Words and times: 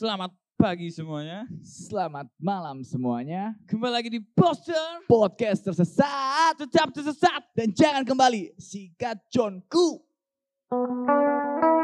Selamat 0.00 0.32
pagi 0.56 0.88
semuanya. 0.88 1.44
Selamat 1.60 2.24
malam 2.40 2.80
semuanya. 2.80 3.52
Kembali 3.68 3.92
lagi 4.00 4.08
di 4.08 4.24
Poster. 4.32 5.04
Podcast 5.04 5.60
tersesat 5.60 6.56
Tetap 6.56 6.88
tersesat. 6.88 7.44
dan 7.52 7.68
jangan 7.68 8.08
kembali 8.08 8.56
sikat 8.56 9.20
Johnku. 9.28 10.00
Cihui, 10.72 11.79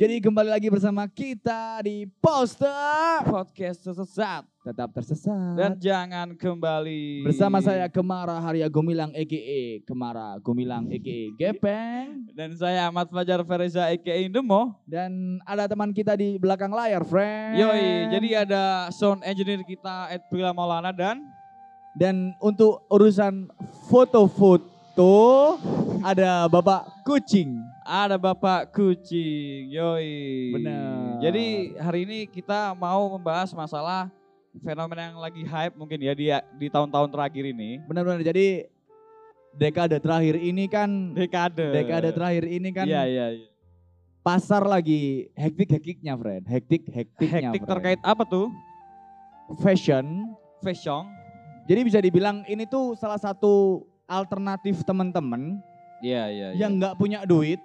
Jadi 0.00 0.16
kembali 0.16 0.48
lagi 0.48 0.72
bersama 0.72 1.04
kita 1.04 1.84
di 1.84 2.08
Poster. 2.24 3.20
Podcast 3.20 3.84
tersesat. 3.84 4.48
Tetap 4.64 4.96
tersesat. 4.96 5.52
Dan 5.52 5.76
jangan 5.76 6.32
kembali. 6.40 7.28
Bersama 7.28 7.60
saya 7.60 7.84
Kemara 7.84 8.40
Harya 8.40 8.64
Gumilang 8.72 9.12
EKE 9.12 9.84
Kemara 9.84 10.40
Gumilang 10.40 10.88
EKE 10.88 11.36
Gepeng 11.36 12.32
Dan 12.32 12.56
saya 12.56 12.88
Ahmad 12.88 13.12
Fajar 13.12 13.44
Fereza 13.44 13.92
aka 13.92 14.16
Indemo. 14.16 14.72
dan 14.88 15.36
ada 15.44 15.68
teman 15.68 15.92
kita 15.92 16.16
di 16.16 16.40
belakang 16.40 16.72
layar, 16.72 17.04
friend. 17.04 17.60
Yoi, 17.60 18.08
jadi 18.08 18.48
ada 18.48 18.88
sound 18.96 19.20
engineer 19.20 19.60
kita 19.68 20.16
Ed 20.16 20.24
Prila 20.32 20.56
Maulana 20.56 20.96
dan 20.96 21.28
dan 21.92 22.32
untuk 22.40 22.88
urusan 22.88 23.52
foto-foto 23.92 25.60
ada 26.00 26.48
Bapak 26.48 27.04
Kucing. 27.04 27.69
Ada 27.90 28.14
Bapak 28.14 28.70
Kucing. 28.70 29.66
Yoi. 29.66 30.54
Benar. 30.54 31.18
Jadi 31.18 31.74
hari 31.74 32.06
ini 32.06 32.18
kita 32.30 32.70
mau 32.78 33.18
membahas 33.18 33.50
masalah 33.50 34.06
fenomena 34.62 35.10
yang 35.10 35.18
lagi 35.18 35.42
hype 35.42 35.74
mungkin 35.74 35.98
ya 35.98 36.14
di 36.14 36.30
di 36.30 36.66
tahun-tahun 36.70 37.10
terakhir 37.10 37.50
ini. 37.50 37.82
Benar-benar 37.90 38.22
jadi 38.22 38.70
dekade 39.58 39.98
terakhir 39.98 40.38
ini 40.38 40.70
kan 40.70 41.10
Dekade. 41.18 41.74
dekade 41.74 42.14
terakhir 42.14 42.46
ini 42.46 42.70
kan 42.70 42.86
Iya, 42.86 43.02
iya, 43.10 43.26
iya. 43.34 43.46
pasar 44.22 44.62
lagi 44.62 45.26
hektik-hektiknya, 45.34 46.14
friend. 46.14 46.46
Hektik-hektiknya. 46.46 47.50
Hektik 47.50 47.62
friend. 47.66 47.72
terkait 47.74 48.00
apa 48.06 48.22
tuh? 48.22 48.46
fashion. 49.58 50.30
Fashion. 50.62 51.10
Jadi 51.66 51.80
bisa 51.82 51.98
dibilang 51.98 52.46
ini 52.46 52.62
tuh 52.70 52.94
salah 52.94 53.18
satu 53.18 53.82
alternatif 54.06 54.86
teman-teman 54.86 55.58
Iya, 56.00 56.30
iya, 56.30 56.46
iya. 56.54 56.58
yang 56.64 56.78
nggak 56.78 56.94
punya 56.96 57.26
duit 57.26 57.58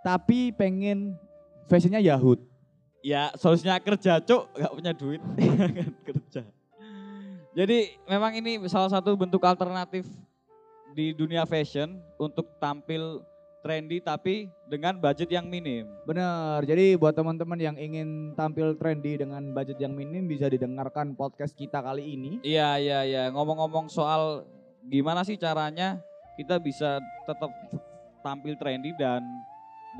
tapi 0.00 0.52
pengen 0.52 1.16
fashionnya 1.68 2.00
Yahud. 2.00 2.40
Ya, 3.00 3.32
solusinya 3.36 3.80
kerja, 3.80 4.20
Cuk. 4.20 4.52
Gak 4.52 4.72
punya 4.76 4.92
duit. 4.92 5.20
kerja. 6.08 6.44
Jadi 7.50 7.98
memang 8.06 8.36
ini 8.36 8.62
salah 8.70 8.92
satu 8.92 9.16
bentuk 9.18 9.42
alternatif 9.42 10.06
di 10.94 11.10
dunia 11.16 11.42
fashion 11.48 11.98
untuk 12.20 12.46
tampil 12.62 13.24
trendy 13.60 14.00
tapi 14.00 14.48
dengan 14.70 14.96
budget 14.96 15.28
yang 15.28 15.46
minim. 15.48 15.84
Bener, 16.08 16.64
jadi 16.64 16.96
buat 16.96 17.12
teman-teman 17.12 17.60
yang 17.60 17.76
ingin 17.76 18.32
tampil 18.38 18.72
trendy 18.76 19.20
dengan 19.20 19.52
budget 19.52 19.76
yang 19.82 19.92
minim 19.92 20.24
bisa 20.24 20.48
didengarkan 20.48 21.12
podcast 21.12 21.52
kita 21.52 21.82
kali 21.84 22.16
ini. 22.16 22.40
Iya, 22.40 22.80
iya, 22.80 23.00
iya. 23.04 23.22
Ngomong-ngomong 23.34 23.92
soal 23.92 24.48
gimana 24.88 25.26
sih 25.26 25.36
caranya 25.36 26.00
kita 26.40 26.56
bisa 26.56 27.02
tetap 27.28 27.52
tampil 28.24 28.56
trendy 28.56 28.96
dan 28.96 29.20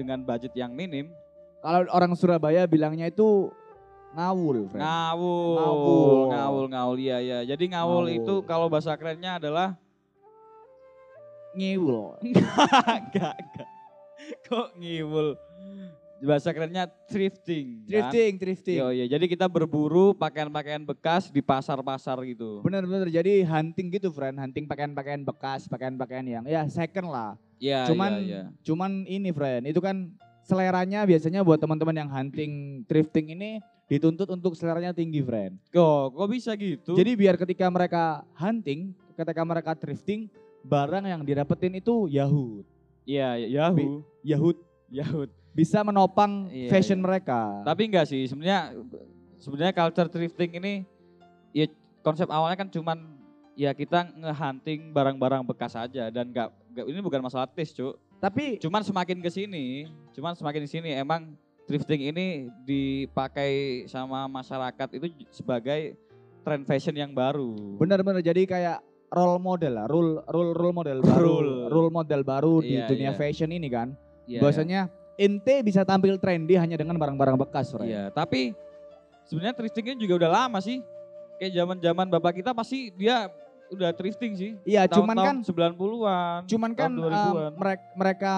dengan 0.00 0.24
budget 0.24 0.56
yang 0.56 0.72
minim. 0.72 1.12
Kalau 1.60 1.84
orang 1.92 2.16
Surabaya 2.16 2.64
bilangnya 2.64 3.12
itu 3.12 3.52
ngawul, 4.16 4.64
friend. 4.72 4.80
Ngawul, 4.80 5.56
Ngawul. 5.60 6.18
ngawul, 6.32 6.64
ngawul, 6.72 6.96
iya, 6.96 7.18
iya. 7.20 7.38
Jadi 7.44 7.68
ngawul, 7.76 8.08
Ngawul. 8.08 8.18
itu 8.24 8.34
kalau 8.48 8.66
bahasa 8.72 8.96
kerennya 8.96 9.36
adalah 9.36 9.76
Ngiwul. 11.50 12.14
Enggak, 12.22 13.34
enggak. 13.42 13.68
Kok 14.46 14.78
ngiwul? 14.78 15.34
Bahasa 16.20 16.52
kerennya 16.52 16.84
thrifting. 17.08 17.82
kan? 17.82 18.12
Thrifting, 18.12 18.32
thrifting. 18.38 18.78
Yo, 18.78 18.92
iya. 18.92 19.08
Jadi 19.08 19.24
kita 19.26 19.48
berburu 19.48 20.12
pakaian-pakaian 20.14 20.84
bekas 20.84 21.32
di 21.32 21.40
pasar-pasar 21.40 22.20
gitu. 22.28 22.60
Bener-bener 22.62 23.08
jadi 23.10 23.42
hunting 23.42 23.88
gitu, 23.98 24.12
friend. 24.12 24.36
Hunting 24.38 24.68
pakaian-pakaian 24.68 25.24
bekas, 25.24 25.66
pakaian-pakaian 25.66 26.22
yang 26.28 26.44
ya 26.46 26.62
second 26.70 27.08
lah. 27.10 27.34
Iya, 27.60 27.92
cuman 27.92 28.10
iya, 28.24 28.24
iya. 28.24 28.42
cuman 28.64 28.90
ini, 29.04 29.30
friend. 29.30 29.68
Itu 29.68 29.84
kan 29.84 30.10
seleranya 30.48 31.04
biasanya 31.04 31.44
buat 31.44 31.60
teman-teman 31.60 31.94
yang 31.94 32.10
hunting 32.10 32.82
thrifting 32.88 33.36
ini 33.36 33.60
dituntut 33.86 34.26
untuk 34.32 34.56
seleranya 34.56 34.96
tinggi, 34.96 35.20
friend. 35.20 35.60
Kok, 35.70 36.16
kok 36.16 36.28
bisa 36.32 36.56
gitu? 36.56 36.96
Jadi 36.96 37.12
biar 37.14 37.36
ketika 37.36 37.68
mereka 37.68 38.24
hunting, 38.34 38.96
ketika 39.12 39.42
mereka 39.44 39.76
thrifting, 39.76 40.32
barang 40.64 41.04
yang 41.04 41.20
didapetin 41.22 41.76
itu 41.76 42.08
Yahud. 42.08 42.64
iya, 43.04 43.36
iya, 43.36 43.68
Yahoo. 43.68 44.00
Yahud 44.24 44.56
Yahoo. 44.88 45.24
bisa 45.50 45.84
menopang 45.84 46.48
Iya, 46.48 46.70
fashion 46.72 46.98
iya. 46.98 47.04
mereka. 47.04 47.60
Tapi 47.66 47.82
enggak 47.90 48.06
sih, 48.08 48.24
sebenarnya 48.24 48.72
sebenarnya 49.36 49.74
culture 49.76 50.08
thrifting 50.08 50.56
ini 50.56 50.72
ya 51.50 51.66
konsep 52.00 52.30
awalnya 52.30 52.56
kan 52.56 52.68
cuman 52.70 53.19
ya 53.60 53.76
kita 53.76 54.08
ngehunting 54.16 54.88
barang-barang 54.88 55.44
bekas 55.44 55.76
aja 55.76 56.08
dan 56.08 56.32
enggak, 56.32 56.48
enggak 56.72 56.84
ini 56.88 57.00
bukan 57.04 57.20
masalah 57.20 57.44
taste, 57.44 57.76
Cuk. 57.76 58.00
Tapi 58.16 58.56
Cuman 58.56 58.80
semakin 58.80 59.20
ke 59.20 59.28
sini, 59.28 59.84
cuman 60.16 60.32
semakin 60.32 60.64
di 60.64 60.70
sini 60.70 60.90
emang 60.96 61.36
thrifting 61.68 62.08
ini 62.08 62.48
dipakai 62.64 63.84
sama 63.84 64.24
masyarakat 64.26 64.88
itu 64.96 65.06
sebagai 65.28 65.92
tren 66.40 66.64
fashion 66.64 66.96
yang 66.96 67.12
baru. 67.12 67.76
benar-benar 67.76 68.24
jadi 68.24 68.48
kayak 68.48 68.78
role 69.12 69.36
model 69.36 69.76
lah, 69.76 69.86
role 69.88 70.24
role 70.24 70.52
role 70.56 70.72
model 70.74 70.98
baru, 71.04 71.28
Role. 71.28 71.52
role 71.68 71.92
model 71.92 72.20
baru 72.24 72.54
di 72.64 72.80
Iya, 72.80 72.88
dunia 72.88 73.12
iya. 73.12 73.18
fashion 73.18 73.52
ini 73.52 73.68
kan. 73.68 73.92
Iya, 74.24 74.40
Bahwasanya 74.40 74.80
ente 75.20 75.60
bisa 75.60 75.84
tampil 75.84 76.16
trendy 76.16 76.56
hanya 76.56 76.80
dengan 76.80 76.96
barang-barang 76.96 77.36
bekas, 77.36 77.76
iya. 77.76 77.84
Iya, 77.84 78.02
tapi 78.08 78.56
sebenarnya 79.28 79.52
thriftingnya 79.52 80.00
juga 80.00 80.24
udah 80.24 80.30
lama 80.44 80.58
sih. 80.64 80.80
Kayak 81.36 81.56
zaman-zaman 81.56 82.06
bapak 82.08 82.40
kita 82.40 82.52
pasti 82.52 82.92
dia 82.92 83.28
udah 83.70 83.90
thrifting 83.94 84.32
sih. 84.34 84.50
Iya, 84.66 84.90
cuman 84.90 85.16
kan 85.16 85.36
Tahun-tahun 85.40 85.74
90-an. 85.78 86.40
cuman 86.46 86.70
kan 86.74 86.90
tahun 86.90 87.06
2000-an. 87.06 87.52
mereka 87.56 87.84
mereka 87.94 88.34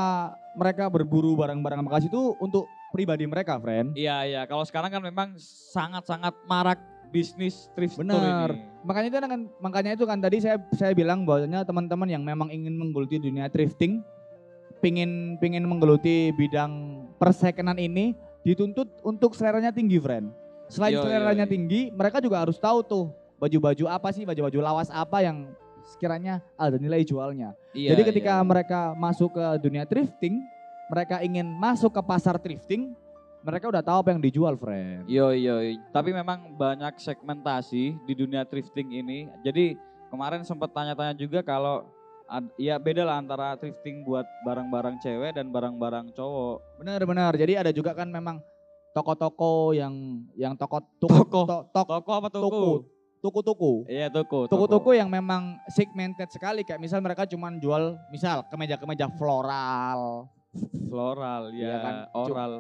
mereka 0.53 0.85
berburu 0.93 1.33
barang-barang 1.35 1.81
bekas 1.89 2.05
itu 2.07 2.37
untuk 2.39 2.69
pribadi 2.93 3.25
mereka, 3.25 3.57
friend. 3.57 3.97
Iya, 3.97 4.17
iya. 4.29 4.43
Kalau 4.45 4.63
sekarang 4.69 4.93
kan 4.93 5.01
memang 5.01 5.33
sangat-sangat 5.73 6.37
marak 6.45 6.77
bisnis 7.09 7.73
thrift 7.73 7.97
store 7.97 8.05
Benar. 8.09 8.53
ini. 8.53 8.61
Makanya 8.85 9.09
itu 9.09 9.17
kan 9.21 9.41
makanya 9.61 9.91
itu 9.97 10.05
kan 10.05 10.19
tadi 10.21 10.37
saya 10.41 10.57
saya 10.73 10.93
bilang 10.93 11.25
bahwasanya 11.25 11.65
teman-teman 11.65 12.09
yang 12.09 12.25
memang 12.25 12.53
ingin 12.53 12.77
menggeluti 12.77 13.17
dunia 13.17 13.49
thrifting, 13.49 14.05
pingin 14.81 15.37
pingin 15.41 15.65
menggeluti 15.65 16.33
bidang 16.37 17.05
persekenan 17.17 17.81
ini 17.81 18.13
dituntut 18.45 18.89
untuk 19.01 19.33
seleranya 19.33 19.73
tinggi, 19.73 19.97
friend. 19.97 20.29
Selain 20.69 20.97
Yo, 20.97 21.01
yo, 21.01 21.05
seleranya 21.05 21.45
yo. 21.45 21.53
tinggi, 21.53 21.93
mereka 21.93 22.21
juga 22.21 22.41
harus 22.41 22.57
tahu 22.57 22.81
tuh 22.81 23.07
baju-baju 23.43 23.85
apa 23.91 24.09
sih, 24.15 24.23
baju-baju 24.23 24.59
lawas 24.63 24.87
apa 24.87 25.19
yang 25.19 25.51
sekiranya 25.83 26.39
ada 26.55 26.79
nilai 26.79 27.03
jualnya. 27.03 27.59
Iya, 27.75 27.99
Jadi 27.99 28.15
ketika 28.15 28.39
iya. 28.39 28.47
mereka 28.47 28.81
masuk 28.95 29.35
ke 29.35 29.45
dunia 29.59 29.83
thrifting, 29.83 30.39
mereka 30.87 31.19
ingin 31.19 31.51
masuk 31.51 31.91
ke 31.91 32.03
pasar 32.07 32.39
thrifting, 32.39 32.95
mereka 33.43 33.67
udah 33.67 33.83
tahu 33.83 34.07
apa 34.07 34.15
yang 34.15 34.23
dijual, 34.23 34.55
friend. 34.55 35.11
Yo 35.11 35.35
yo, 35.35 35.59
tapi 35.91 36.15
memang 36.15 36.55
banyak 36.55 36.95
segmentasi 37.03 37.99
di 38.07 38.15
dunia 38.15 38.47
thrifting 38.47 38.95
ini. 38.95 39.27
Jadi 39.43 39.75
kemarin 40.07 40.47
sempat 40.47 40.71
tanya-tanya 40.71 41.19
juga 41.19 41.43
kalau 41.43 41.83
ya 42.55 42.79
beda 42.79 43.03
lah 43.03 43.19
antara 43.19 43.59
thrifting 43.59 44.07
buat 44.07 44.25
barang-barang 44.47 45.03
cewek 45.03 45.35
dan 45.35 45.51
barang-barang 45.51 46.15
cowok. 46.15 46.79
Benar-benar. 46.79 47.35
Jadi 47.35 47.59
ada 47.59 47.75
juga 47.75 47.91
kan 47.91 48.07
memang 48.07 48.39
toko-toko 48.95 49.75
yang 49.75 50.23
yang 50.39 50.55
toko 50.55 50.79
toko 51.01 51.17
Toko. 51.27 51.41
to- 51.43 51.65
tok- 51.75 51.91
Toko 51.91 52.11
apa 52.15 52.29
toko? 52.31 52.47
toko 52.47 52.71
toko-toko. 53.23 53.87
Iya 53.87 54.11
toko. 54.11 54.51
Toko-toko 54.51 54.91
yang 54.93 55.07
memang 55.07 55.63
segmented 55.71 56.29
sekali 56.29 56.67
kayak 56.67 56.83
misal 56.83 56.99
mereka 56.99 57.23
cuman 57.25 57.63
jual 57.63 57.95
misal 58.11 58.43
kemeja-kemeja 58.51 59.07
floral, 59.15 60.27
floral 60.91 61.55
Iya 61.55 61.71
ya, 61.71 61.77
kan, 61.79 61.95
oral. 62.13 62.53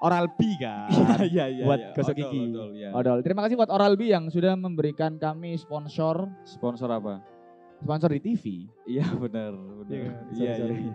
Oral 0.00 0.26
B 0.32 0.56
kan. 0.56 0.88
Iya 1.34 1.44
iya. 1.52 1.64
Buat 1.68 1.80
iya. 1.82 1.92
gosok 1.92 2.16
gigi. 2.16 2.40
odol, 2.48 2.70
iya. 2.72 2.88
Odol. 2.96 3.18
Terima 3.20 3.44
kasih 3.44 3.60
buat 3.60 3.68
Oral 3.68 4.00
B 4.00 4.08
yang 4.08 4.32
sudah 4.32 4.56
memberikan 4.56 5.20
kami 5.20 5.60
sponsor 5.60 6.24
Sponsor 6.48 6.88
apa? 6.88 7.20
sponsor 7.80 8.12
di 8.12 8.20
TV. 8.20 8.68
Iya 8.84 9.08
benar, 9.16 9.52
benar. 9.56 9.88
Iya 9.88 10.00
kan? 10.04 10.14
Iya 10.36 10.52
iya. 10.56 10.76
iya. 10.76 10.94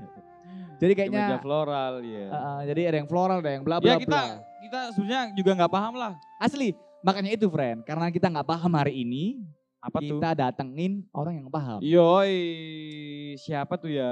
Jadi 0.76 0.92
Kemeja 0.92 1.18
kayaknya 1.18 1.40
floral 1.40 1.94
ya. 2.04 2.26
uh, 2.28 2.36
uh, 2.36 2.60
jadi 2.68 2.82
ada 2.92 2.98
yang 3.00 3.10
floral, 3.10 3.40
ada 3.40 3.52
yang 3.56 3.64
bla 3.64 3.80
bla 3.80 3.96
ya 3.96 3.96
kita 3.96 4.12
bla. 4.12 4.44
kita 4.60 4.80
sebenarnya 4.92 5.24
juga 5.34 5.52
nggak 5.56 5.72
paham 5.72 5.94
lah. 5.96 6.14
Asli. 6.36 6.76
Makanya 7.06 7.38
itu 7.38 7.46
friend, 7.54 7.86
karena 7.86 8.10
kita 8.10 8.34
nggak 8.34 8.50
paham 8.50 8.74
hari 8.74 9.06
ini, 9.06 9.46
Apa 9.78 10.02
tuh? 10.02 10.18
kita 10.18 10.34
datengin 10.34 11.06
orang 11.14 11.38
yang 11.38 11.48
paham. 11.54 11.78
Yoi, 11.86 13.38
siapa 13.38 13.78
tuh 13.78 13.94
ya? 13.94 14.10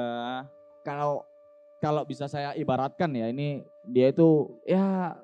Kalau 0.86 1.25
kalau 1.81 2.06
bisa 2.06 2.30
saya 2.30 2.54
ibaratkan 2.54 3.10
ya 3.12 3.34
ini 3.34 3.66
dia 3.90 4.13
itu 4.13 4.48
ya 4.63 5.18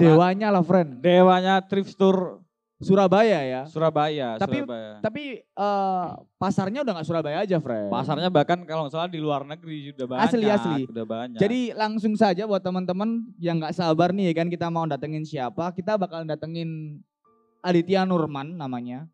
dewanya 0.00 0.48
lah 0.48 0.64
friend 0.64 0.96
Dewanya 1.04 1.60
thrift 1.60 1.92
store 1.92 2.40
Surabaya 2.76 3.40
ya. 3.40 3.62
Surabaya. 3.64 4.36
Tapi- 4.36 4.60
Surabaya. 4.60 5.00
Tapi 5.00 5.24
eh, 5.40 6.06
pasarnya 6.36 6.84
udah 6.84 6.92
nggak 7.00 7.08
Surabaya 7.08 7.38
aja 7.40 7.56
friend. 7.56 7.88
Pasarnya 7.88 8.28
bahkan 8.28 8.60
kalau 8.68 8.84
nggak 8.84 8.92
salah 8.92 9.08
di 9.08 9.16
luar 9.16 9.48
negeri 9.48 9.96
sudah 9.96 10.06
banyak. 10.06 10.24
Asli, 10.28 10.46
asli. 10.48 10.82
Udah 10.92 11.06
banyak. 11.08 11.40
Jadi 11.40 11.72
langsung 11.72 12.12
saja 12.20 12.44
buat 12.44 12.60
teman-teman 12.60 13.24
yang 13.40 13.64
nggak 13.64 13.72
sabar 13.72 14.12
nih 14.12 14.36
kan 14.36 14.52
kita 14.52 14.68
mau 14.68 14.84
datengin 14.84 15.24
siapa, 15.24 15.72
kita 15.72 15.96
bakal 15.96 16.28
datengin 16.28 17.00
Aditya 17.64 18.04
Nurman 18.04 18.60
namanya 18.60 19.08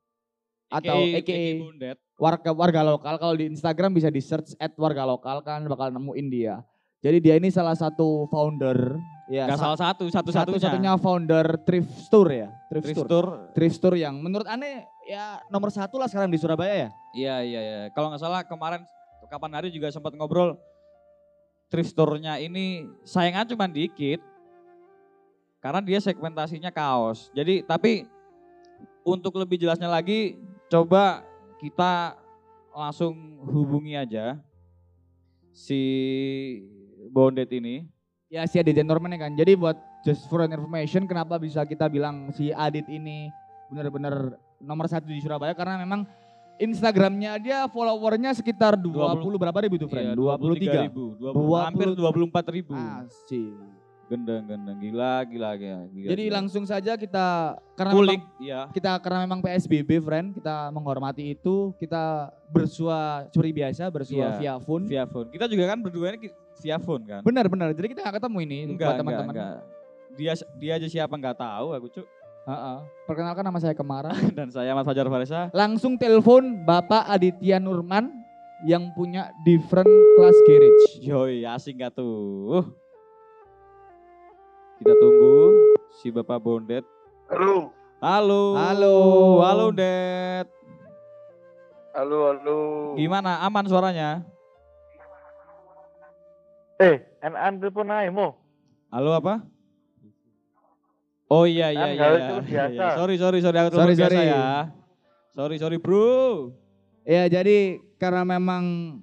atau 0.73 1.05
Bondet. 1.05 2.01
warga 2.17 2.51
warga 2.57 2.81
lokal 2.81 3.15
kalau 3.21 3.35
di 3.37 3.45
Instagram 3.53 3.93
bisa 3.93 4.09
di 4.09 4.25
search 4.25 4.57
at 4.57 4.73
warga 4.81 5.05
lokal 5.05 5.45
kan 5.45 5.63
bakal 5.69 5.93
nemuin 5.93 6.29
dia. 6.33 6.65
Jadi 7.03 7.19
dia 7.19 7.35
ini 7.35 7.51
salah 7.51 7.75
satu 7.75 8.31
founder 8.31 8.95
ya 9.27 9.51
Gak 9.51 9.59
sa- 9.59 9.75
salah 9.75 9.79
satu, 9.81 10.07
satu-satunya. 10.07 10.55
satu-satunya 10.55 10.93
founder 10.97 11.47
thrift 11.61 11.91
store 11.99 12.31
ya, 12.33 12.49
thrift, 12.71 12.85
Thrift 12.87 12.99
store. 13.03 13.09
store. 13.11 13.29
Thrift 13.53 13.75
store 13.77 13.97
yang 13.99 14.15
menurut 14.17 14.47
aneh 14.47 14.87
ya 15.03 15.43
nomor 15.49 15.69
satu 15.69 15.99
lah 15.99 16.07
sekarang 16.07 16.31
di 16.31 16.39
Surabaya 16.39 16.87
ya. 16.87 16.89
Iya, 17.13 17.37
iya, 17.43 17.61
iya. 17.61 17.79
Kalau 17.91 18.07
nggak 18.09 18.23
salah 18.23 18.41
kemarin 18.43 18.87
kapan 19.27 19.51
hari 19.53 19.69
juga 19.69 19.89
sempat 19.89 20.13
ngobrol 20.13 20.55
thrift 21.67 21.91
store-nya 21.91 22.37
ini 22.37 22.87
sayangan 23.03 23.49
cuma 23.49 23.67
dikit. 23.67 24.23
Karena 25.59 25.79
dia 25.79 25.99
segmentasinya 25.99 26.71
kaos. 26.71 27.31
Jadi 27.31 27.63
tapi 27.63 28.07
untuk 29.03 29.35
lebih 29.35 29.59
jelasnya 29.59 29.87
lagi 29.87 30.39
coba 30.67 31.23
kita 31.57 32.15
langsung 32.71 33.15
hubungi 33.43 33.95
aja 33.95 34.39
si 35.49 35.83
Bondet 37.13 37.53
ini. 37.53 37.85
Ya 38.33 38.49
si 38.49 38.57
Adit 38.57 38.81
Norman 38.81 39.13
ya 39.13 39.29
kan. 39.29 39.37
Jadi 39.37 39.53
buat 39.53 39.77
just 40.01 40.25
for 40.33 40.41
an 40.41 40.57
information 40.57 41.05
kenapa 41.05 41.37
bisa 41.37 41.69
kita 41.69 41.85
bilang 41.93 42.33
si 42.33 42.49
Adit 42.49 42.89
ini 42.89 43.29
benar-benar 43.69 44.41
nomor 44.57 44.89
satu 44.89 45.13
di 45.13 45.21
Surabaya 45.21 45.53
karena 45.53 45.77
memang 45.77 46.09
Instagramnya 46.57 47.37
dia 47.43 47.59
followernya 47.69 48.33
sekitar 48.33 48.81
20, 48.81 48.93
20 48.93 49.43
berapa 49.43 49.59
ribu 49.67 49.77
tuh 49.77 49.89
friend? 49.93 50.15
Iya, 50.15 50.17
23 50.17 50.89
ribu, 50.89 51.05
20 51.21 51.69
hampir 51.69 51.89
24 51.93 52.55
ribu. 52.57 52.73
Asik. 52.73 53.82
Gendeng, 54.13 54.45
gendeng, 54.45 54.77
gila, 54.77 55.25
gila, 55.25 55.51
gila. 55.57 55.81
gila 55.89 56.09
Jadi 56.13 56.25
gila. 56.29 56.35
langsung 56.37 56.69
saja 56.69 57.01
kita 57.01 57.57
karena 57.73 57.93
kulik, 57.97 58.21
memang, 58.21 58.45
ya. 58.45 58.61
kita 58.69 58.93
karena 59.01 59.25
memang 59.25 59.41
PSBB 59.41 60.05
friend, 60.05 60.37
kita 60.37 60.69
menghormati 60.69 61.33
itu, 61.33 61.73
kita 61.81 62.29
bersua 62.53 63.25
seperti 63.33 63.53
biasa, 63.57 63.89
bersua 63.89 64.21
Iya, 64.21 64.37
via 64.37 64.55
phone. 64.61 64.85
Via 64.85 65.05
phone. 65.09 65.33
Kita 65.33 65.49
juga 65.49 65.65
kan 65.73 65.81
berdua 65.81 66.13
ini 66.13 66.29
via 66.61 66.77
phone 66.77 67.03
kan? 67.09 67.21
Benar 67.25 67.49
benar. 67.49 67.73
Jadi 67.73 67.97
kita 67.97 68.05
nggak 68.05 68.21
ketemu 68.21 68.39
ini 68.45 68.59
buat 68.61 68.69
Enggak, 68.69 68.77
enggak, 68.77 69.01
teman-teman. 69.01 69.33
enggak. 69.33 69.57
Dia 70.13 70.33
dia 70.61 70.73
aja 70.77 70.89
siapa 70.93 71.15
nggak 71.17 71.37
tahu 71.41 71.67
aku 71.73 71.89
cuk. 71.89 72.07
Heeh. 72.43 72.79
Perkenalkan 73.09 73.45
nama 73.49 73.59
saya 73.63 73.73
Kemara. 73.73 74.13
Dan 74.37 74.53
saya 74.53 74.77
Mas 74.77 74.85
Fajar 74.85 75.09
Farisa. 75.09 75.49
Langsung 75.57 75.97
telepon 75.97 76.67
Bapak 76.69 77.09
Aditya 77.09 77.57
Nurman 77.57 78.13
yang 78.69 78.93
punya 78.93 79.33
different 79.43 79.89
class 80.19 80.37
garage. 80.45 81.01
Yoi, 81.01 81.49
asing 81.49 81.81
gak 81.81 81.97
tuh? 81.97 82.67
Kita 84.83 84.99
tunggu 84.99 85.39
si 85.95 86.11
Bapak 86.11 86.43
Bondet. 86.43 86.83
Halo, 87.31 87.71
Halo. 88.03 88.59
Halo. 88.59 88.95
Halo, 89.39 89.67
Det. 89.71 90.43
halo, 91.95 92.19
halo. 92.27 92.59
Gimana? 92.99 93.47
Aman 93.47 93.63
suaranya? 93.71 94.27
Eh, 96.83 96.99
an 97.23 97.63
telepon 97.63 97.95
aja 97.95 98.11
mo. 98.11 98.35
Halo 98.91 99.15
apa? 99.15 99.47
Oh 101.31 101.47
iya 101.47 101.71
iya 101.71 101.95
iya. 101.95 102.03
iya, 102.19 102.35
iya, 102.43 102.65
iya. 102.75 102.89
Sorry 102.99 103.15
sorry 103.23 103.39
sorry 103.39 103.63
aku 103.63 103.79
Sorry, 103.79 103.95
telepon 103.95 104.03
biasa 104.03 104.19
sorry. 104.19 104.35
ya. 104.35 104.47
Sorry 105.31 105.57
sorry 105.63 105.77
bro. 105.79 106.51
Ya 107.07 107.31
jadi 107.31 107.79
karena 108.03 108.27
memang 108.27 108.99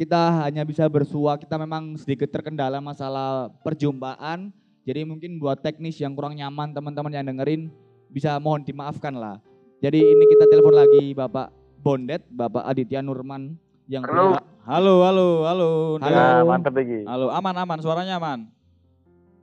kita 0.00 0.40
hanya 0.40 0.64
bisa 0.64 0.88
bersua, 0.88 1.36
kita 1.36 1.60
memang 1.60 2.00
sedikit 2.00 2.32
terkendala 2.32 2.80
masalah 2.80 3.52
perjumpaan. 3.60 4.61
Jadi 4.82 5.06
mungkin 5.06 5.38
buat 5.38 5.62
teknis 5.62 5.94
yang 5.96 6.12
kurang 6.12 6.34
nyaman 6.34 6.74
teman-teman 6.74 7.12
yang 7.12 7.22
dengerin 7.24 7.70
bisa 8.08 8.34
mohon 8.36 8.60
dimaafkan 8.60 9.14
lah. 9.14 9.38
Jadi 9.78 9.98
ini 10.00 10.24
kita 10.28 10.46
telepon 10.46 10.74
lagi 10.74 11.10
Bapak 11.12 11.50
Bondet, 11.78 12.22
Bapak 12.28 12.62
Aditya 12.64 12.98
Nurman 12.98 13.54
yang 13.86 14.02
Halo. 14.02 14.34
punya- 14.34 14.46
Halo 14.62 14.94
halo 15.02 15.28
halo. 15.42 15.70
Halo. 15.98 16.14
Nah, 16.14 16.42
mantap 16.44 16.70
lagi. 16.72 17.02
Halo 17.02 17.30
aman 17.30 17.54
aman 17.56 17.78
suaranya 17.78 18.14
aman. 18.16 18.46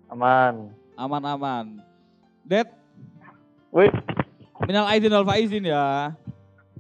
Aman. 0.08 0.72
Aman 0.96 1.24
aman. 1.26 1.66
Det 2.42 2.68
Wih, 3.70 3.92
minal 4.64 4.88
aidin 4.88 5.14
wal 5.14 5.24
faizin 5.24 5.62
ya. 5.62 6.16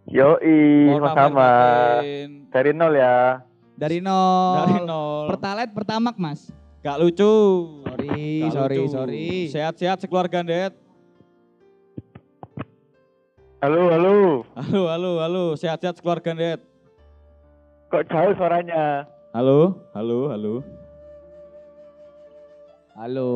yoi, 0.05 0.89
Mohon 0.89 1.03
maaf 1.03 1.13
lahir 1.13 1.27
sama. 1.27 1.37
batin. 1.37 2.29
Dari 2.49 2.71
nol 2.73 2.93
ya. 2.93 3.17
dari 3.75 3.97
nol. 4.01 4.55
Dari 4.57 4.77
nol. 4.83 5.25
Pertalite 5.29 5.71
pertamak 5.71 6.15
Mas. 6.17 6.49
Gak 6.79 6.95
lucu. 6.97 7.33
Sorry, 7.83 8.39
Gak 8.41 8.53
sorry, 8.55 8.77
lucu. 8.79 8.93
sorry. 8.93 9.27
Sehat-sehat 9.51 9.97
sekeluarga, 9.99 10.39
Det. 10.41 10.71
Halo, 13.59 13.91
halo. 13.91 14.15
Halo, 14.55 14.81
halo, 14.87 15.11
halo. 15.19 15.43
Sehat-sehat 15.59 15.99
sekeluarga, 15.99 16.31
Det. 16.31 16.59
Kok 17.91 18.03
jauh 18.07 18.31
suaranya? 18.37 19.03
Halo, 19.35 19.75
halo, 19.91 20.17
halo. 20.31 20.53
Halo. 22.95 23.29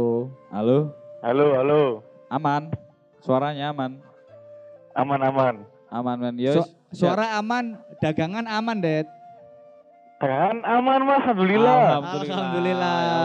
Halo, 0.51 0.77
Halo, 1.23 1.45
halo. 1.55 1.81
aman. 2.29 2.71
Suaranya 3.23 3.71
aman. 3.71 3.99
Aman, 4.93 5.19
aman. 5.19 5.55
Aman, 5.87 6.15
men. 6.19 6.35
Yos. 6.35 6.63
Su- 6.63 6.71
suara 7.03 7.35
aman, 7.35 7.79
dagangan 7.99 8.43
aman, 8.45 8.79
Det. 8.79 9.07
Kan 10.23 10.57
aman, 10.63 10.99
Mas. 11.03 11.19
Alhamdulillah. 11.19 11.79
Alhamdulillah. 11.99 12.31
Alhamdulillah. 12.31 12.95
Ya. 13.03 13.19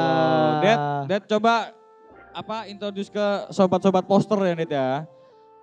Det, 0.58 0.76
Det 1.06 1.20
coba 1.30 1.70
apa 2.34 2.66
introduce 2.66 3.06
ke 3.06 3.26
sobat-sobat 3.54 4.02
poster 4.02 4.38
ya, 4.42 4.54
Det 4.58 4.70
ya. 4.74 5.06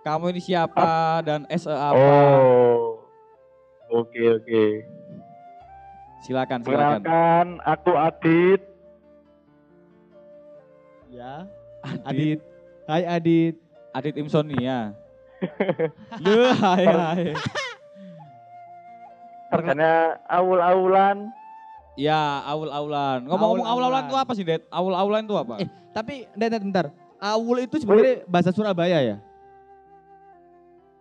Kamu 0.05 0.31
ini 0.31 0.39
siapa 0.39 1.19
dan 1.25 1.43
SE 1.51 1.73
apa? 1.73 1.97
Oh. 1.97 3.03
Oke, 3.89 4.21
oke. 4.37 4.63
Silakan, 6.23 6.61
silakan. 6.65 7.01
Perkenalkan, 7.03 7.45
aku 7.67 7.91
Adit. 7.93 8.61
Ya. 11.11 11.45
Adit. 11.83 12.05
Adit. 12.05 12.39
Hai 12.85 13.03
Adit. 13.05 13.55
Adit 13.93 14.15
Imsonia. 14.17 14.93
Lu, 16.21 16.37
hai, 16.63 16.85
hai. 16.85 17.25
Karena 19.63 20.19
awul-awulan. 20.27 21.31
Ya, 21.95 22.43
aul-aulan. 22.43 23.23
Ngomong-ngomong 23.23 23.67
aul-aulan 23.67 24.03
itu 24.11 24.15
apa 24.19 24.31
sih, 24.35 24.43
Det? 24.43 24.67
Aul-aulan 24.67 25.23
itu 25.23 25.35
apa? 25.39 25.63
Eh, 25.63 25.69
tapi 25.95 26.27
bentar, 26.35 26.59
bentar, 26.59 26.61
bentar. 26.63 26.85
Awul 27.23 27.63
itu 27.63 27.79
sebenarnya 27.79 28.27
bahasa 28.27 28.51
Surabaya 28.51 28.99
ya? 28.99 29.17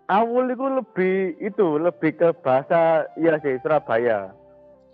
Awul 0.07 0.55
itu 0.55 0.63
lebih 0.63 1.17
itu 1.43 1.67
lebih 1.81 2.15
ke 2.15 2.29
bahasa 2.45 3.11
iya 3.19 3.41
sih 3.43 3.59
Surabaya. 3.59 4.31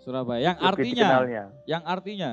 Surabaya. 0.01 0.41
Yang 0.41 0.57
Lebih 0.57 0.69
artinya, 0.73 1.05
dikenalnya. 1.05 1.43
yang 1.69 1.83
artinya. 1.85 2.31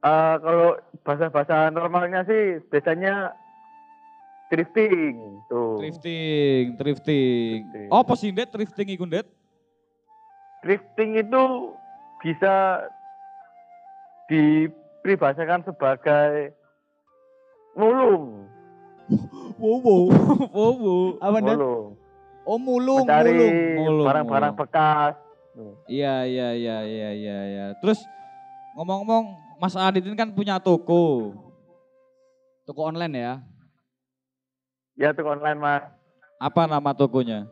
Eh, 0.00 0.34
kalau 0.40 0.70
bahasa-bahasa 1.04 1.70
normalnya 1.70 2.24
sih 2.24 2.58
biasanya 2.72 3.36
thrifting 4.50 5.14
tuh. 5.46 5.78
Thrifting, 5.78 6.74
thrifting. 6.74 7.70
Thrifting. 7.70 7.88
Oh, 7.88 8.02
apa 8.02 8.18
sih, 8.18 8.34
Det? 8.34 8.50
Thrifting 8.50 8.90
iku, 8.90 9.06
Det? 9.06 9.24
Thrifting 10.60 11.16
itu 11.16 11.42
bisa 12.20 12.84
dipribasakan 14.28 15.64
sebagai 15.64 16.52
mulung, 17.72 18.44
Wow, 19.58 19.82
wow. 19.82 20.72
bu. 20.72 20.94
Apa 21.18 21.38
Det? 21.40 21.54
mulung, 21.56 21.86
Oh, 22.46 22.58
mulung, 22.58 23.04
mencari 23.04 23.30
mulung. 23.74 24.06
Barang-barang 24.06 24.54
bekas. 24.54 25.14
Iya, 25.86 26.24
iya, 26.24 26.48
iya, 26.54 26.76
iya, 26.86 27.10
iya, 27.10 27.38
iya. 27.46 27.66
Terus 27.82 27.98
ngomong-ngomong, 28.74 29.34
Mas 29.58 29.74
Adit 29.76 30.06
ini 30.06 30.14
kan 30.14 30.30
punya 30.30 30.56
toko. 30.62 31.34
Toko 32.64 32.86
online 32.86 33.14
ya? 33.18 33.34
Ya 35.00 35.16
tuh 35.16 35.24
online 35.24 35.56
mas. 35.56 35.82
Apa 36.36 36.68
nama 36.68 36.92
tokonya? 36.92 37.48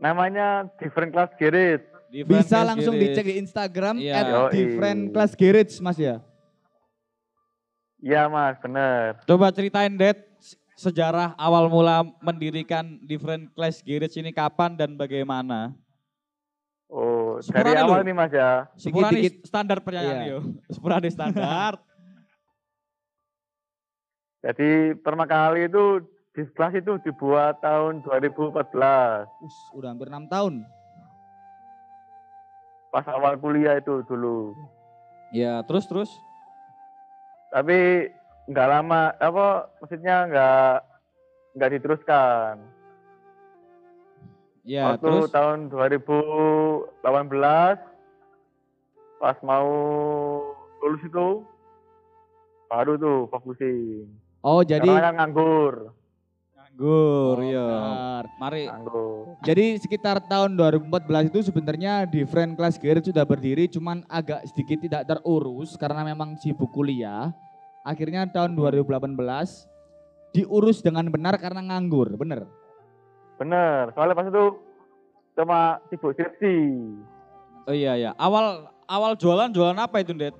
Namanya 0.00 0.64
Different 0.80 1.12
Class 1.12 1.28
Garage. 1.36 1.84
Different 2.08 2.28
Bisa 2.40 2.48
Class 2.58 2.66
langsung 2.66 2.94
Garage. 2.96 3.12
dicek 3.12 3.24
di 3.24 3.34
Instagram 3.38 3.94
Iya. 3.98 4.14
at 4.14 4.26
Yoi. 4.26 4.50
different 4.50 5.00
class 5.12 5.32
garage 5.32 5.74
mas 5.78 5.96
ya? 5.96 6.16
Iya 7.98 8.26
mas, 8.26 8.56
bener. 8.58 9.20
Coba 9.22 9.48
ceritain, 9.48 9.92
Det, 9.92 10.16
sejarah 10.74 11.36
awal 11.36 11.68
mula 11.68 12.02
mendirikan 12.18 12.98
Different 13.02 13.52
Class 13.52 13.78
Garage 13.78 14.16
ini 14.16 14.28
kapan 14.30 14.72
dan 14.74 14.92
bagaimana? 14.92 15.76
dari 16.88 17.40
Sepurane 17.40 17.80
awal 17.80 17.98
lho. 18.00 18.04
nih 18.04 18.14
Mas 18.14 18.28
ya. 18.30 18.50
Sepurane 18.74 19.12
Dikit-dikit. 19.14 19.34
standar 19.46 19.78
pertanyaan 19.80 20.18
Iya. 20.18 20.30
yo. 20.30 20.38
Sepurane 20.68 21.08
standar. 21.08 21.72
Jadi 24.42 24.98
pertama 24.98 25.22
kali 25.22 25.70
itu 25.70 26.02
di 26.34 26.42
kelas 26.50 26.74
itu 26.74 26.98
dibuat 27.06 27.62
tahun 27.62 28.02
2014 28.02 28.66
Us, 29.44 29.56
udah 29.78 29.94
hampir 29.94 30.10
enam 30.10 30.26
tahun. 30.26 30.66
pas 32.90 33.06
awal 33.08 33.40
kuliah 33.40 33.80
itu 33.80 34.04
dulu. 34.04 34.52
ya, 35.32 35.64
terus 35.64 35.88
terus. 35.88 36.10
Tapi 37.48 38.10
nggak 38.50 38.68
lama 38.68 39.14
apa 39.16 39.72
maksudnya 39.80 40.28
nggak 40.28 40.74
nggak 41.56 41.70
diteruskan. 41.78 42.54
Ya, 44.62 44.94
Waktu 44.94 45.26
terus. 45.26 45.32
tahun 45.32 45.70
2018 45.70 47.00
pas 49.18 49.38
mau 49.42 49.70
lulus 50.82 51.02
itu 51.02 51.28
baru 52.68 52.98
tuh 53.00 53.18
fokusin. 53.32 54.21
Oh, 54.42 54.60
jadi 54.60 54.82
Karena 54.82 55.06
kan 55.06 55.14
nganggur, 55.22 55.74
Nganggur, 56.52 57.36
Oh, 57.38 57.46
ya. 57.46 57.62
benar. 57.62 58.24
Mari. 58.42 58.64
nganggur. 58.66 59.38
Jadi 59.46 59.66
sekitar 59.78 60.18
tahun 60.26 60.58
2014 60.58 61.30
itu 61.30 61.46
sebenarnya 61.46 62.10
di 62.10 62.26
Friend 62.26 62.58
Class 62.58 62.74
Garage 62.74 63.06
sudah 63.06 63.22
berdiri 63.22 63.70
cuman 63.70 64.02
agak 64.10 64.42
sedikit 64.50 64.82
tidak 64.82 65.06
terurus 65.06 65.78
karena 65.78 66.02
memang 66.02 66.34
sibuk 66.36 66.74
kuliah. 66.74 67.30
Akhirnya 67.82 68.26
tahun 68.26 68.58
2018 68.58 69.14
diurus 70.32 70.82
dengan 70.82 71.06
benar 71.06 71.38
karena 71.38 71.62
nganggur, 71.62 72.18
bener. 72.18 72.42
Bener, 73.38 73.94
soalnya 73.94 74.14
pas 74.16 74.26
itu 74.26 74.44
cuma 75.34 75.60
sibuk 75.86 76.18
skripsi. 76.18 76.56
Oh 77.62 77.74
iya 77.74 77.94
ya. 77.94 78.10
Awal 78.18 78.66
awal 78.90 79.14
jualan 79.14 79.54
jualan 79.54 79.78
apa 79.78 80.02
itu, 80.02 80.10
Det? 80.14 80.34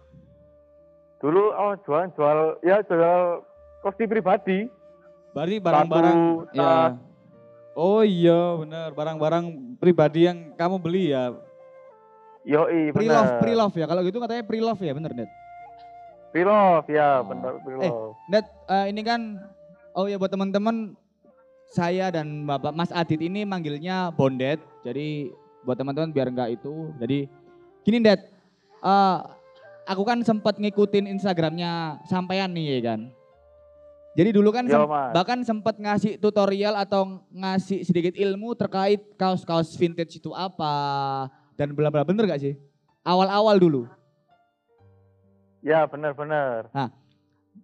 Dulu 1.23 1.55
oh 1.55 1.79
jual 1.87 2.11
jual 2.19 2.39
ya 2.67 2.83
jual 2.83 3.47
kosti 3.83 4.07
pribadi. 4.07 4.59
Bari 5.35 5.59
barang-barang 5.59 6.19
ya. 6.55 6.63
tas. 6.63 6.93
Oh 7.73 8.05
iya, 8.05 8.61
benar. 8.61 8.93
Barang-barang 8.93 9.77
pribadi 9.81 10.29
yang 10.29 10.53
kamu 10.55 10.77
beli 10.79 11.11
ya. 11.11 11.33
Yoi, 12.45 12.93
bener. 12.93 12.97
Pre-love, 12.97 13.33
pre-love 13.41 13.75
ya. 13.77 13.87
Kalau 13.89 14.03
gitu 14.05 14.19
katanya 14.21 14.45
pre-love 14.45 14.81
ya, 14.83 14.93
bener 14.93 15.13
Net. 15.17 15.31
Pre-love, 16.33 16.89
ya 16.89 17.21
Oh. 17.21 17.29
bener 17.33 17.53
pre-love. 17.65 18.13
Net, 18.29 18.47
eh, 18.69 18.87
ini 18.93 19.01
kan, 19.01 19.41
oh 19.97 20.05
ya 20.05 20.21
buat 20.21 20.29
teman-teman, 20.29 20.93
saya 21.73 22.13
dan 22.13 22.45
Bapak 22.45 22.77
Mas 22.77 22.93
Adit 22.93 23.21
ini 23.25 23.49
manggilnya 23.49 24.13
Bondet. 24.13 24.61
Jadi 24.85 25.33
buat 25.65 25.81
teman-teman 25.81 26.13
biar 26.13 26.29
enggak 26.29 26.61
itu. 26.61 26.93
Jadi 27.01 27.25
gini 27.89 28.05
Det, 28.05 28.21
eh, 28.85 29.19
aku 29.89 30.03
kan 30.05 30.21
sempat 30.21 30.61
ngikutin 30.61 31.09
Instagramnya 31.09 32.05
sampean 32.05 32.53
nih 32.53 32.77
ya 32.77 32.93
kan. 32.93 33.01
Jadi 34.13 34.31
dulu 34.37 34.53
kan 34.53 34.69
Yo, 34.69 34.85
sem- 34.85 34.91
Mas. 34.93 35.13
bahkan 35.17 35.39
sempat 35.41 35.81
ngasih 35.81 36.21
tutorial 36.21 36.77
atau 36.77 37.25
ngasih 37.33 37.81
sedikit 37.81 38.13
ilmu 38.13 38.53
terkait 38.53 39.01
kaos-kaos 39.17 39.73
vintage 39.73 40.21
itu 40.21 40.29
apa 40.37 41.33
dan 41.57 41.73
bla 41.73 41.89
bla 41.89 42.05
bener 42.05 42.29
gak 42.29 42.45
sih? 42.45 42.55
Awal-awal 43.01 43.57
dulu. 43.57 43.89
Ya 45.65 45.89
bener-bener. 45.89 46.69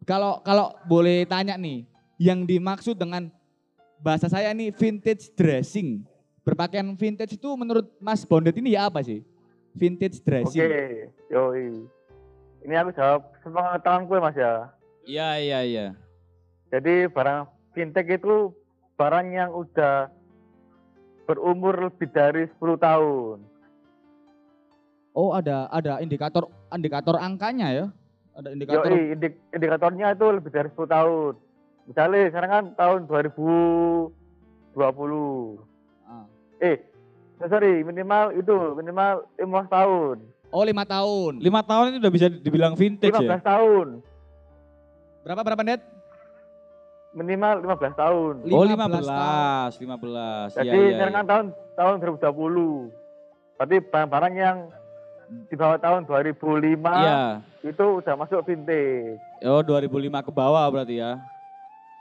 Kalau 0.08 0.40
kalau 0.40 0.72
boleh 0.88 1.28
tanya 1.28 1.60
nih, 1.60 1.84
yang 2.16 2.48
dimaksud 2.48 2.96
dengan 2.96 3.28
bahasa 4.00 4.30
saya 4.32 4.48
nih 4.56 4.72
vintage 4.72 5.28
dressing. 5.36 6.06
Berpakaian 6.48 6.88
vintage 6.96 7.36
itu 7.36 7.48
menurut 7.60 7.92
Mas 8.00 8.24
Bondet 8.24 8.56
ini 8.56 8.72
ya 8.72 8.88
apa 8.88 9.04
sih? 9.04 9.20
Vintage 9.76 10.16
Oke, 10.16 10.24
dressing. 10.24 10.70
yoi. 11.28 11.84
Ini 12.64 12.74
aku 12.80 12.90
jawab 12.96 13.20
sepengetahuan 13.44 14.08
gue 14.08 14.18
mas 14.18 14.36
ya. 14.38 14.54
Iya, 15.04 15.28
iya, 15.38 15.58
iya. 15.62 15.86
Jadi 16.68 17.08
barang 17.08 17.48
fintech 17.72 18.20
itu 18.20 18.52
barang 19.00 19.26
yang 19.32 19.50
udah 19.56 20.12
berumur 21.24 21.88
lebih 21.88 22.08
dari 22.12 22.48
10 22.56 22.76
tahun. 22.80 23.38
Oh, 25.16 25.32
ada 25.32 25.68
ada 25.72 26.00
indikator 26.04 26.48
indikator 26.72 27.16
angkanya 27.16 27.68
ya? 27.72 27.86
Ada 28.36 28.48
indikator. 28.54 28.92
Yoi, 28.92 29.16
indik- 29.16 29.40
indikatornya 29.50 30.14
itu 30.14 30.26
lebih 30.30 30.50
dari 30.52 30.68
10 30.70 30.86
tahun. 30.86 31.32
Misalnya 31.88 32.28
sekarang 32.28 32.50
kan 32.52 32.64
tahun 32.76 33.00
2020. 33.08 34.12
Ah. 36.04 36.28
Eh, 36.60 36.76
sorry, 37.48 37.80
minimal 37.80 38.36
itu, 38.36 38.56
minimal 38.76 39.24
15 39.40 39.66
tahun. 39.72 40.16
Oh, 40.48 40.64
lima 40.64 40.84
tahun. 40.84 41.44
Lima 41.44 41.60
tahun 41.60 41.92
ini 41.92 41.96
udah 42.00 42.12
bisa 42.12 42.26
dibilang 42.32 42.72
vintage 42.76 43.12
15 43.12 43.20
ya? 43.20 43.36
tahun. 43.40 44.00
Berapa 45.24 45.40
berapa 45.44 45.62
net? 45.64 45.97
Minimal 47.18 47.66
15 47.66 47.98
tahun. 47.98 48.34
Oh 48.46 48.62
15 48.62 49.74
15, 49.74 49.82
15. 49.82 50.54
Jadi 50.54 50.78
sekarang 50.94 51.10
iya. 51.10 51.18
kan 51.18 51.26
tahun 51.26 51.46
tahun 51.74 51.96
2020. 52.22 53.58
Berarti 53.58 53.76
barang-barang 53.90 54.34
yang 54.38 54.56
di 55.50 55.54
bawah 55.58 55.78
tahun 55.82 56.06
2005 56.06 56.78
Iya. 56.78 57.42
itu 57.66 57.84
udah 57.98 58.14
masuk 58.14 58.40
vintage. 58.46 59.18
Oh 59.42 59.66
2005 59.66 60.22
ke 60.22 60.30
bawah 60.30 60.62
berarti 60.70 61.02
ya? 61.02 61.18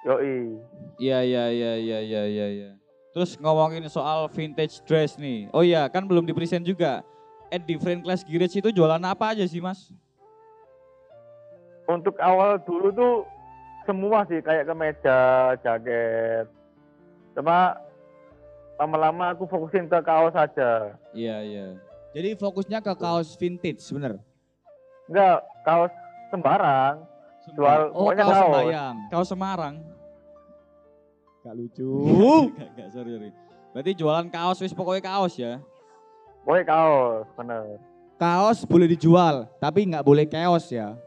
Yoi. 0.06 0.62
Iya, 1.02 1.20
iya, 1.26 1.44
iya, 1.50 1.72
iya, 1.82 2.00
iya, 2.06 2.22
iya. 2.30 2.48
iya. 2.54 2.70
Terus 3.18 3.34
ngomongin 3.42 3.82
soal 3.90 4.30
vintage 4.30 4.86
dress 4.86 5.18
nih. 5.18 5.50
Oh 5.50 5.66
iya, 5.66 5.90
kan 5.90 6.06
belum 6.06 6.30
di-present 6.30 6.62
juga. 6.62 7.02
At 7.50 7.66
Different 7.66 8.06
Class 8.06 8.22
Garage 8.22 8.60
itu 8.60 8.70
jualan 8.70 9.02
apa 9.02 9.34
aja 9.34 9.42
sih 9.50 9.58
mas? 9.58 9.90
Untuk 11.90 12.20
awal 12.22 12.60
dulu 12.62 12.92
tuh 12.92 13.14
semua 13.88 14.28
sih 14.28 14.44
kayak 14.44 14.68
kemeja, 14.68 15.20
jaket. 15.58 16.46
Cuma 17.34 17.80
lama-lama 18.76 19.32
aku 19.32 19.48
fokusin 19.48 19.88
ke 19.88 20.00
kaos 20.04 20.36
saja. 20.36 20.94
Iya, 21.12 21.38
iya. 21.42 21.68
Jadi 22.12 22.36
fokusnya 22.36 22.84
ke 22.84 22.94
kaos 22.94 23.34
vintage, 23.34 23.82
bener. 23.90 24.20
Enggak, 25.08 25.40
kaos 25.64 25.94
sembarang. 26.28 26.96
Jual 27.48 27.96
Oh, 27.96 28.12
pokoknya 28.12 28.22
kaos 28.22 28.34
kaos. 28.34 28.44
sembayang. 28.44 28.96
Kaos 29.08 29.28
Semarang. 29.28 29.76
Gak 31.42 31.56
lucu. 31.56 31.92
Gak, 32.60 32.70
gak, 32.76 32.90
sorry, 32.92 33.12
sorry. 33.16 33.30
Berarti 33.72 33.92
jualan 33.96 34.28
kaos, 34.28 34.60
wis 34.60 34.76
pokoknya 34.76 35.04
kaos 35.06 35.34
ya? 35.38 35.64
Pokoknya 36.44 36.66
kaos, 36.66 37.26
bener. 37.34 37.80
kaos 38.18 38.66
boleh 38.66 38.90
dijual, 38.90 39.46
tapi 39.58 39.86
nggak 39.86 40.02
boleh 40.02 40.26
keos 40.26 40.68
ya. 40.68 40.98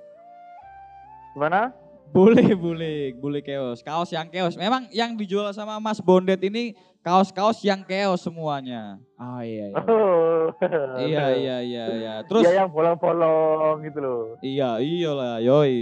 Gimana? 1.34 1.74
Boleh, 2.10 2.58
boleh, 2.58 3.14
boleh 3.14 3.40
keos. 3.42 3.86
Kaos 3.86 4.10
yang 4.10 4.26
keos. 4.26 4.58
Memang 4.58 4.90
yang 4.90 5.14
dijual 5.14 5.46
sama 5.54 5.78
Mas 5.78 6.02
Bondet 6.02 6.42
ini 6.42 6.74
kaos-kaos 7.06 7.62
yang 7.62 7.86
keos 7.86 8.26
semuanya. 8.26 8.98
Oh 9.14 9.38
iya. 9.38 9.70
iya. 9.70 9.76
Oh. 9.78 10.50
iya, 10.98 11.24
iya, 11.38 11.56
iya, 11.62 11.84
iya. 11.94 12.14
Terus 12.26 12.44
Iya 12.50 12.66
yang 12.66 12.70
bolong-bolong 12.74 13.86
gitu 13.86 13.98
loh. 14.02 14.22
Iya, 14.42 14.82
iyalah, 14.82 15.38
yoi. 15.38 15.78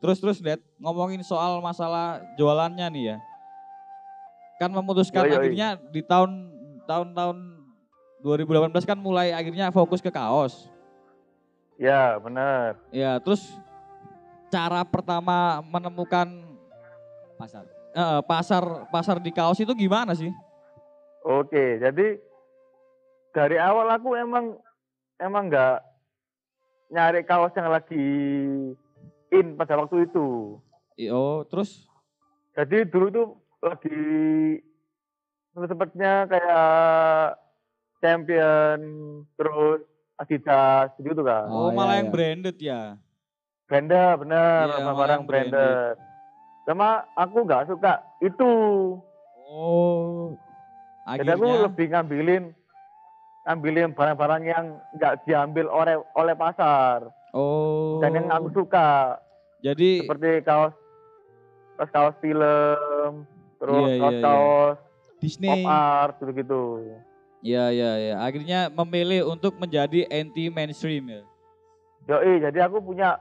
Terus 0.00 0.18
terus 0.24 0.38
Dad, 0.40 0.60
ngomongin 0.80 1.20
soal 1.20 1.60
masalah 1.60 2.24
jualannya 2.40 2.86
nih 2.88 3.04
ya. 3.14 3.16
Kan 4.58 4.72
memutuskan 4.72 5.28
Yoi, 5.28 5.30
yoi. 5.30 5.38
akhirnya 5.38 5.68
di 5.92 6.00
tahun 6.02 6.50
tahun-tahun 6.88 7.36
2018 8.24 8.88
kan 8.88 8.98
mulai 8.98 9.30
akhirnya 9.30 9.70
fokus 9.70 10.00
ke 10.00 10.10
kaos. 10.10 10.66
Ya 11.78 12.18
bener. 12.18 12.74
Ya, 12.90 13.22
terus 13.22 13.46
cara 14.48 14.80
pertama 14.84 15.60
menemukan 15.62 16.28
Pasar. 17.38 17.64
eh, 17.94 18.20
pasar 18.26 18.64
pasar 18.90 19.16
di 19.18 19.30
kaos 19.30 19.58
itu 19.58 19.70
gimana 19.72 20.12
sih? 20.12 20.32
Oke, 21.22 21.78
jadi 21.78 22.18
dari 23.30 23.56
awal 23.56 23.92
aku 23.92 24.16
emang 24.16 24.56
emang 25.16 25.46
nggak 25.46 25.78
nyari 26.88 27.20
kaos 27.22 27.52
yang 27.54 27.68
lagi 27.68 28.06
in 29.28 29.46
pada 29.54 29.76
waktu 29.76 30.08
itu. 30.08 30.56
Oh, 31.12 31.44
terus 31.46 31.86
Jadi 32.56 32.90
dulu 32.90 33.06
tuh 33.08 33.26
lagi 33.62 33.98
sempatnya 35.54 36.26
kayak 36.26 37.38
champion 37.98 38.78
terus 39.34 39.86
Adidas 40.18 40.90
gitu 40.98 41.22
kan. 41.22 41.46
oh, 41.46 41.70
Oh, 41.70 41.70
malah 41.70 41.94
iya, 41.94 41.98
yang 42.02 42.08
iya. 42.10 42.14
branded 42.14 42.56
ya. 42.58 42.82
Branded 43.68 44.16
bener, 44.24 44.64
Iya, 44.64 44.80
barang 44.80 44.96
malah 44.96 45.08
yang 45.12 45.24
branded. 45.28 45.94
Sama 46.64 46.88
aku 47.12 47.36
nggak 47.44 47.68
suka 47.68 48.00
itu. 48.24 48.52
Oh. 49.52 50.32
Jadi 51.08 51.28
aku 51.28 51.44
Akhirnya 51.44 51.64
lebih 51.68 51.86
ngambilin 51.92 52.44
ngambilin 53.48 53.96
barang-barang 53.96 54.42
yang 54.44 54.64
nggak 54.92 55.24
diambil 55.24 55.72
oleh 55.72 55.96
oleh 56.12 56.36
pasar 56.36 57.08
oh. 57.32 57.96
dan 58.04 58.12
yang 58.12 58.28
aku 58.28 58.52
suka 58.52 59.16
Jadi 59.64 60.04
seperti 60.04 60.44
kaos 60.44 60.76
kaos 61.80 61.88
kaos 61.88 62.16
film 62.20 63.24
terus 63.56 63.88
Iya, 63.88 63.88
iya, 63.88 64.00
kaos 64.04 64.12
iya. 64.12 64.20
kaos 64.20 64.76
pop 64.76 65.16
Disney. 65.24 65.64
art 65.64 66.16
gitu 66.20 66.32
gitu 66.36 66.62
Iya, 67.38 67.70
iya, 67.70 67.90
iya. 68.02 68.14
Akhirnya 68.18 68.66
memilih 68.66 69.30
untuk 69.30 69.54
menjadi 69.62 70.10
anti 70.10 70.50
mainstream 70.50 71.06
ya. 71.06 71.22
Yoi, 72.10 72.42
jadi 72.42 72.66
aku 72.66 72.82
punya 72.82 73.14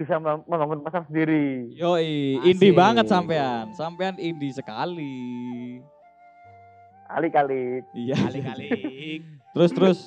bisa 0.00 0.16
mem- 0.16 0.48
membangun 0.48 0.80
pasar 0.80 1.04
sendiri. 1.04 1.76
Yoi, 1.76 2.40
indie 2.42 2.72
banget 2.72 3.04
sampean. 3.04 3.68
Sampean 3.76 4.16
indie 4.16 4.48
sekali. 4.48 5.76
Kali-kali. 7.04 7.84
Iya. 7.92 8.16
Kali-kali. 8.16 8.68
Terus 9.52 9.70
terus 9.74 9.98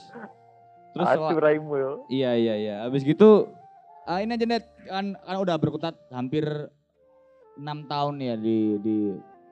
terus 0.96 1.10
Aduh, 1.10 1.36
sel- 1.36 1.44
raimu 1.44 1.74
yo. 1.76 1.92
iya 2.08 2.32
iya 2.32 2.56
iya. 2.56 2.76
Habis 2.88 3.04
gitu 3.04 3.52
Ah, 4.04 4.20
ini 4.20 4.36
aja 4.36 4.44
Net, 4.44 4.68
kan, 4.84 5.16
kan 5.16 5.36
udah 5.38 5.56
berkutat 5.56 5.96
hampir 6.12 6.44
enam 7.56 7.88
tahun 7.88 8.20
ya 8.20 8.36
di 8.36 8.76
di 8.80 8.98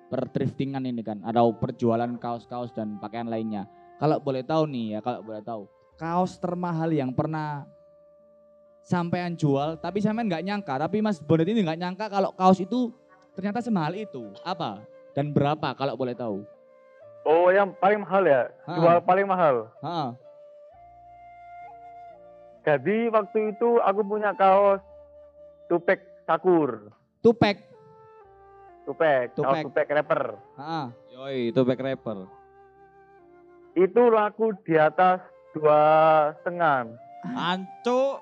perthriftingan 0.08 0.84
ini 0.84 1.00
kan. 1.00 1.24
Ada 1.24 1.40
perjualan 1.52 2.12
kaos-kaos 2.16 2.72
dan 2.72 3.00
pakaian 3.00 3.28
lainnya. 3.28 3.64
Kalau 3.96 4.20
boleh 4.20 4.44
tahu 4.44 4.68
nih 4.68 4.96
ya, 4.96 5.00
kalau 5.00 5.24
boleh 5.24 5.40
tahu. 5.40 5.64
Kaos 5.96 6.36
termahal 6.36 6.92
yang 6.92 7.12
pernah 7.12 7.64
sampean 8.82 9.34
jual, 9.34 9.78
tapi 9.78 10.02
sampean 10.02 10.28
nggak 10.28 10.44
nyangka, 10.44 10.74
tapi 10.78 11.00
Mas 11.00 11.18
Bondet 11.18 11.48
ini 11.48 11.62
nggak 11.62 11.80
nyangka 11.80 12.06
kalau 12.08 12.34
kaos 12.34 12.60
itu 12.60 12.90
ternyata 13.34 13.62
semahal 13.62 13.94
itu. 13.94 14.34
Apa? 14.42 14.82
Dan 15.12 15.32
berapa 15.32 15.74
kalau 15.74 15.94
boleh 15.94 16.14
tahu? 16.14 16.42
Oh, 17.22 17.54
yang 17.54 17.70
paling 17.78 18.02
mahal 18.02 18.24
ya? 18.26 18.50
Ha. 18.66 18.74
Jual 18.76 18.98
paling 19.04 19.28
mahal. 19.28 19.70
Ha, 19.86 20.18
Jadi 22.62 23.10
waktu 23.10 23.58
itu 23.58 23.82
aku 23.82 24.02
punya 24.02 24.34
kaos 24.34 24.82
tupek 25.66 26.02
sakur. 26.24 26.94
tupek. 27.22 27.58
Tupek, 28.82 29.34
kaos 29.34 29.62
Tupek. 29.62 29.64
tupek 29.70 29.88
rapper. 29.94 30.22
Ha, 30.58 30.90
yoi 31.14 31.54
itu 31.54 31.62
back 31.62 31.82
rapper. 31.82 32.26
Itu 33.74 34.10
laku 34.10 34.58
di 34.66 34.74
atas 34.74 35.22
dua 35.54 35.82
setengah. 36.42 36.90
Anco. 37.32 38.20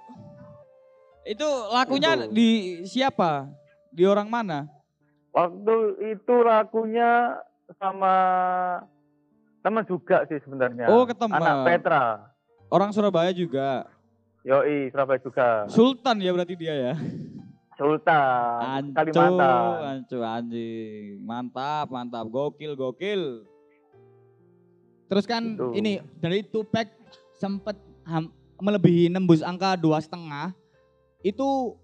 Itu 1.30 1.46
lakunya 1.70 2.18
Itu. 2.18 2.34
di 2.34 2.50
siapa? 2.84 3.46
Di 3.94 4.02
orang 4.02 4.26
mana? 4.26 4.66
Waktu 5.30 5.78
itu 6.10 6.36
lakunya 6.42 7.38
sama 7.78 8.16
teman 9.62 9.86
juga 9.86 10.26
sih 10.26 10.42
sebenarnya. 10.42 10.90
Oh, 10.90 11.06
ke 11.06 11.14
teman. 11.14 11.38
Anak 11.38 11.70
Petra. 11.70 12.34
Orang 12.66 12.90
Surabaya 12.90 13.30
juga. 13.30 13.86
Yoi, 14.42 14.90
Surabaya 14.90 15.22
juga. 15.22 15.70
Sultan 15.70 16.18
ya 16.18 16.34
berarti 16.34 16.58
dia 16.58 16.74
ya. 16.74 16.94
Sultan, 17.78 18.92
Anco, 18.92 18.92
Kalimantan. 18.92 20.04
anco 20.04 20.18
anjing. 20.20 21.24
Mantap, 21.24 21.88
mantap. 21.88 22.26
Gokil, 22.28 22.76
gokil. 22.76 23.46
Terus 25.08 25.24
kan 25.24 25.56
Gitu. 25.56 25.78
ini 25.78 25.92
dari 26.18 26.44
Tupac 26.44 26.90
sempat 27.34 27.78
ham- 28.04 28.34
melebihi 28.60 29.08
nembus 29.08 29.40
angka 29.40 29.80
dua 29.80 30.02
setengah. 30.02 30.52
Itu 31.20 31.76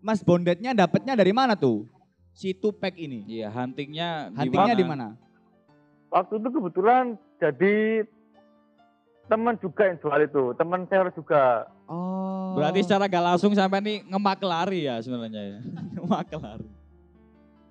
Mas 0.00 0.24
Bondetnya 0.24 0.72
dapatnya 0.72 1.18
dari 1.18 1.32
mana 1.34 1.58
tuh? 1.58 1.84
Si 2.32 2.54
Tupac 2.54 2.94
ini. 2.94 3.26
Iya, 3.26 3.50
huntingnya 3.50 4.30
Huntingnya 4.30 4.74
di 4.78 4.86
mana? 4.86 5.18
Waktu 6.08 6.38
itu 6.38 6.48
kebetulan 6.54 7.18
jadi 7.36 8.06
teman 9.28 9.60
juga 9.60 9.82
yang 9.84 9.98
jual 10.00 10.20
itu, 10.24 10.44
teman 10.56 10.88
saya 10.88 11.12
juga. 11.12 11.68
Oh. 11.84 12.56
Berarti 12.56 12.80
secara 12.86 13.04
gak 13.10 13.24
langsung 13.34 13.52
sampai 13.52 13.84
nih 13.84 13.96
ngemaklari 14.08 14.88
ya 14.88 15.02
sebenarnya 15.04 15.42
ya. 15.44 15.58
ngemaklari. 15.98 16.68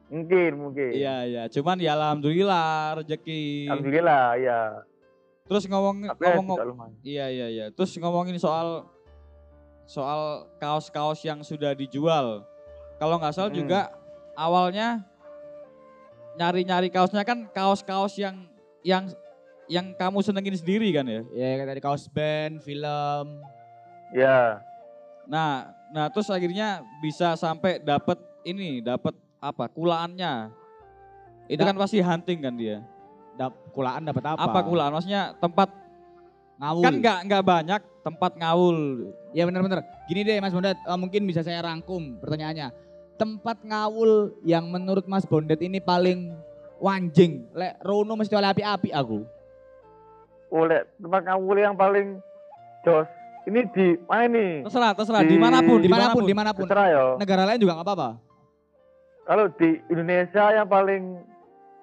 Mungkin, 0.08 0.52
mungkin. 0.56 0.92
Iya, 0.94 1.16
iya. 1.26 1.44
Cuman 1.52 1.82
ya 1.82 1.98
alhamdulillah 1.98 3.02
rezeki. 3.02 3.72
Alhamdulillah, 3.72 4.26
ya. 4.40 4.60
Terus 5.48 5.64
ngomong 5.68 6.12
Tapi 6.12 6.24
ngomong 6.38 6.58
lumayan. 6.60 6.96
Iya 7.02 7.26
iya 7.32 7.48
iya. 7.48 7.66
Terus 7.72 7.96
ngomongin 7.98 8.36
soal 8.36 8.88
soal 9.88 10.46
kaos-kaos 10.60 11.24
yang 11.24 11.40
sudah 11.42 11.72
dijual. 11.72 12.44
Kalau 13.00 13.16
nggak 13.18 13.34
salah 13.34 13.50
Hmm. 13.50 13.58
juga 13.58 13.80
awalnya 14.36 15.02
nyari-nyari 16.36 16.92
kaosnya 16.92 17.24
kan 17.24 17.50
kaos-kaos 17.50 18.20
yang 18.20 18.46
yang 18.84 19.10
yang 19.68 19.96
kamu 19.96 20.22
senengin 20.22 20.54
sendiri 20.54 20.92
kan 20.92 21.08
ya. 21.08 21.22
Ya 21.34 21.48
kayak 21.58 21.68
tadi 21.68 21.82
kaos 21.82 22.06
band, 22.08 22.62
film. 22.62 23.26
Ya, 24.12 24.64
Nah, 25.28 25.68
nah 25.92 26.08
terus 26.08 26.32
akhirnya 26.32 26.80
bisa 27.04 27.36
sampai 27.36 27.84
dapat 27.84 28.16
ini, 28.48 28.80
dapat 28.80 29.12
apa? 29.44 29.68
Kulaannya. 29.68 30.56
Itu 31.52 31.60
Da- 31.60 31.68
kan 31.68 31.76
pasti 31.76 32.00
hunting 32.00 32.40
kan 32.40 32.56
dia. 32.56 32.80
Dap, 33.36 33.52
kulaan 33.76 34.08
dapat 34.08 34.24
apa? 34.24 34.40
Apa 34.40 34.60
kulaan? 34.64 34.96
Maksudnya 34.96 35.36
tempat 35.38 35.70
Ngawul. 36.58 36.84
kan 36.84 36.94
nggak 36.98 37.20
nggak 37.28 37.44
banyak 37.44 37.82
tempat 38.08 38.32
ngawul. 38.34 39.12
Ya 39.32 39.44
benar-benar. 39.44 39.84
Gini 40.08 40.24
deh 40.24 40.40
Mas 40.40 40.56
Bondet, 40.56 40.80
eh, 40.80 40.96
mungkin 40.96 41.28
bisa 41.28 41.44
saya 41.44 41.60
rangkum 41.60 42.16
pertanyaannya. 42.18 42.72
Tempat 43.16 43.60
ngawul 43.62 44.32
yang 44.42 44.72
menurut 44.72 45.04
Mas 45.06 45.28
Bondet 45.28 45.60
ini 45.60 45.84
paling 45.84 46.32
wanjing. 46.80 47.44
Lek 47.52 47.84
Rono 47.84 48.16
mesti 48.16 48.32
oleh 48.32 48.48
api-api 48.48 48.96
aku. 48.96 49.28
oleh 50.48 50.80
tempat 50.96 51.28
ngawul 51.28 51.60
yang 51.60 51.76
paling 51.76 52.24
jos. 52.80 53.04
Ini 53.44 53.68
di 53.68 54.00
mana 54.08 54.24
ini? 54.28 54.48
Terserah, 54.64 54.96
terserah. 54.96 55.20
Di- 55.20 55.36
Di 55.36 55.40
mana 55.40 55.60
pun, 55.60 55.80
di 55.80 55.92
mana 55.92 56.08
pun. 56.08 56.24
di 56.24 56.32
mana 56.32 56.52
pun. 56.56 56.64
Terserah 56.64 56.88
ya. 56.88 57.04
Negara 57.20 57.44
lain 57.44 57.60
juga 57.60 57.76
nggak 57.76 57.84
apa-apa. 57.84 58.10
Kalau 59.28 59.52
di 59.60 59.76
Indonesia 59.88 60.44
yang 60.56 60.68
paling 60.68 61.04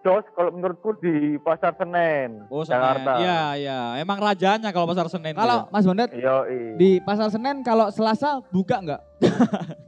jos 0.05 0.25
kalau 0.31 0.53
menurutku 0.53 0.93
di 1.01 1.41
Pasar 1.41 1.73
Senen, 1.75 2.45
Oh, 2.47 2.61
Senen. 2.61 2.77
Jakarta. 2.77 3.13
Iya, 3.17 3.41
iya. 3.57 3.79
Emang 3.97 4.21
rajanya 4.21 4.69
kalau 4.69 4.85
pasar 4.85 5.09
Senen. 5.09 5.33
Kalau 5.33 5.65
Mas 5.73 5.83
Bondet 5.83 6.13
Yo, 6.13 6.45
di 6.77 7.01
Pasar 7.01 7.33
Senen 7.33 7.65
kalau 7.65 7.89
Selasa 7.89 8.45
buka 8.53 8.77
nggak? 8.79 9.01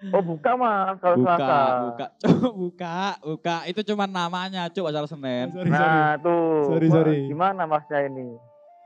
Oh 0.00 0.24
buka 0.24 0.56
mas 0.56 0.96
kalau 0.96 1.20
buka, 1.20 1.36
Selasa. 1.36 1.60
buka, 1.84 2.06
Cuk, 2.24 2.52
buka, 2.56 2.96
buka. 3.20 3.56
Itu 3.68 3.84
cuma 3.84 4.08
namanya, 4.08 4.72
cuk 4.72 4.88
pasar 4.88 5.04
Senen. 5.04 5.52
Nah 5.68 6.16
tuh, 6.16 6.72
Sorry, 6.72 6.88
sorry. 6.88 7.18
gimana 7.28 7.68
masnya 7.68 8.08
ini? 8.08 8.32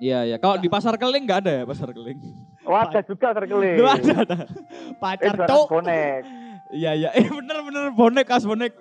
Iya, 0.02 0.26
iya. 0.26 0.36
Kalau 0.42 0.58
di 0.58 0.66
pasar 0.66 0.98
Keling 0.98 1.22
nggak 1.22 1.46
ada 1.46 1.52
ya 1.54 1.64
pasar 1.64 1.94
Keling. 1.94 2.18
Oh 2.66 2.74
ada 2.74 2.98
juga 2.98 3.30
terkeling. 3.30 3.78
Lu 3.78 3.86
ada, 3.86 4.14
ada. 4.26 4.36
Eh, 4.42 4.94
Pacar 4.98 5.38
bonek. 5.70 6.22
Iya, 6.74 6.90
iya. 6.98 7.08
Eh 7.14 7.30
bener, 7.30 7.62
bener. 7.62 7.94
Bonek, 7.94 8.26
kas 8.26 8.42
bonek. 8.42 8.74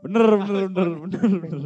Bener, 0.00 0.24
bener, 0.40 0.64
bener, 0.72 0.88
bener, 0.96 1.34
bener. 1.44 1.62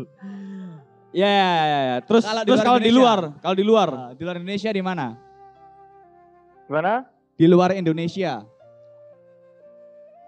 Iya, 1.15 1.29
iya, 1.31 1.47
iya, 1.47 1.79
iya. 1.87 1.97
Terus, 2.03 2.27
Kalau 2.27 2.43
di 2.43 2.49
terus 2.51 2.59
luar 2.59 2.67
kalau 2.67 2.81
di 2.83 2.91
luar, 2.91 3.21
kalau 3.39 3.55
di 3.55 3.65
luar. 3.65 3.89
Ah, 3.95 4.11
di 4.19 4.23
luar 4.27 4.37
Indonesia 4.43 4.71
di 4.75 4.83
mana? 4.83 5.07
Gimana? 6.67 6.93
Di 7.39 7.47
luar 7.47 7.71
Indonesia. 7.79 8.33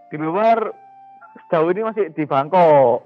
Di 0.07 0.17
luar 0.23 0.59
sejauh 1.43 1.69
ini 1.75 1.83
masih 1.83 2.05
di 2.15 2.23
Bangkok. 2.23 3.03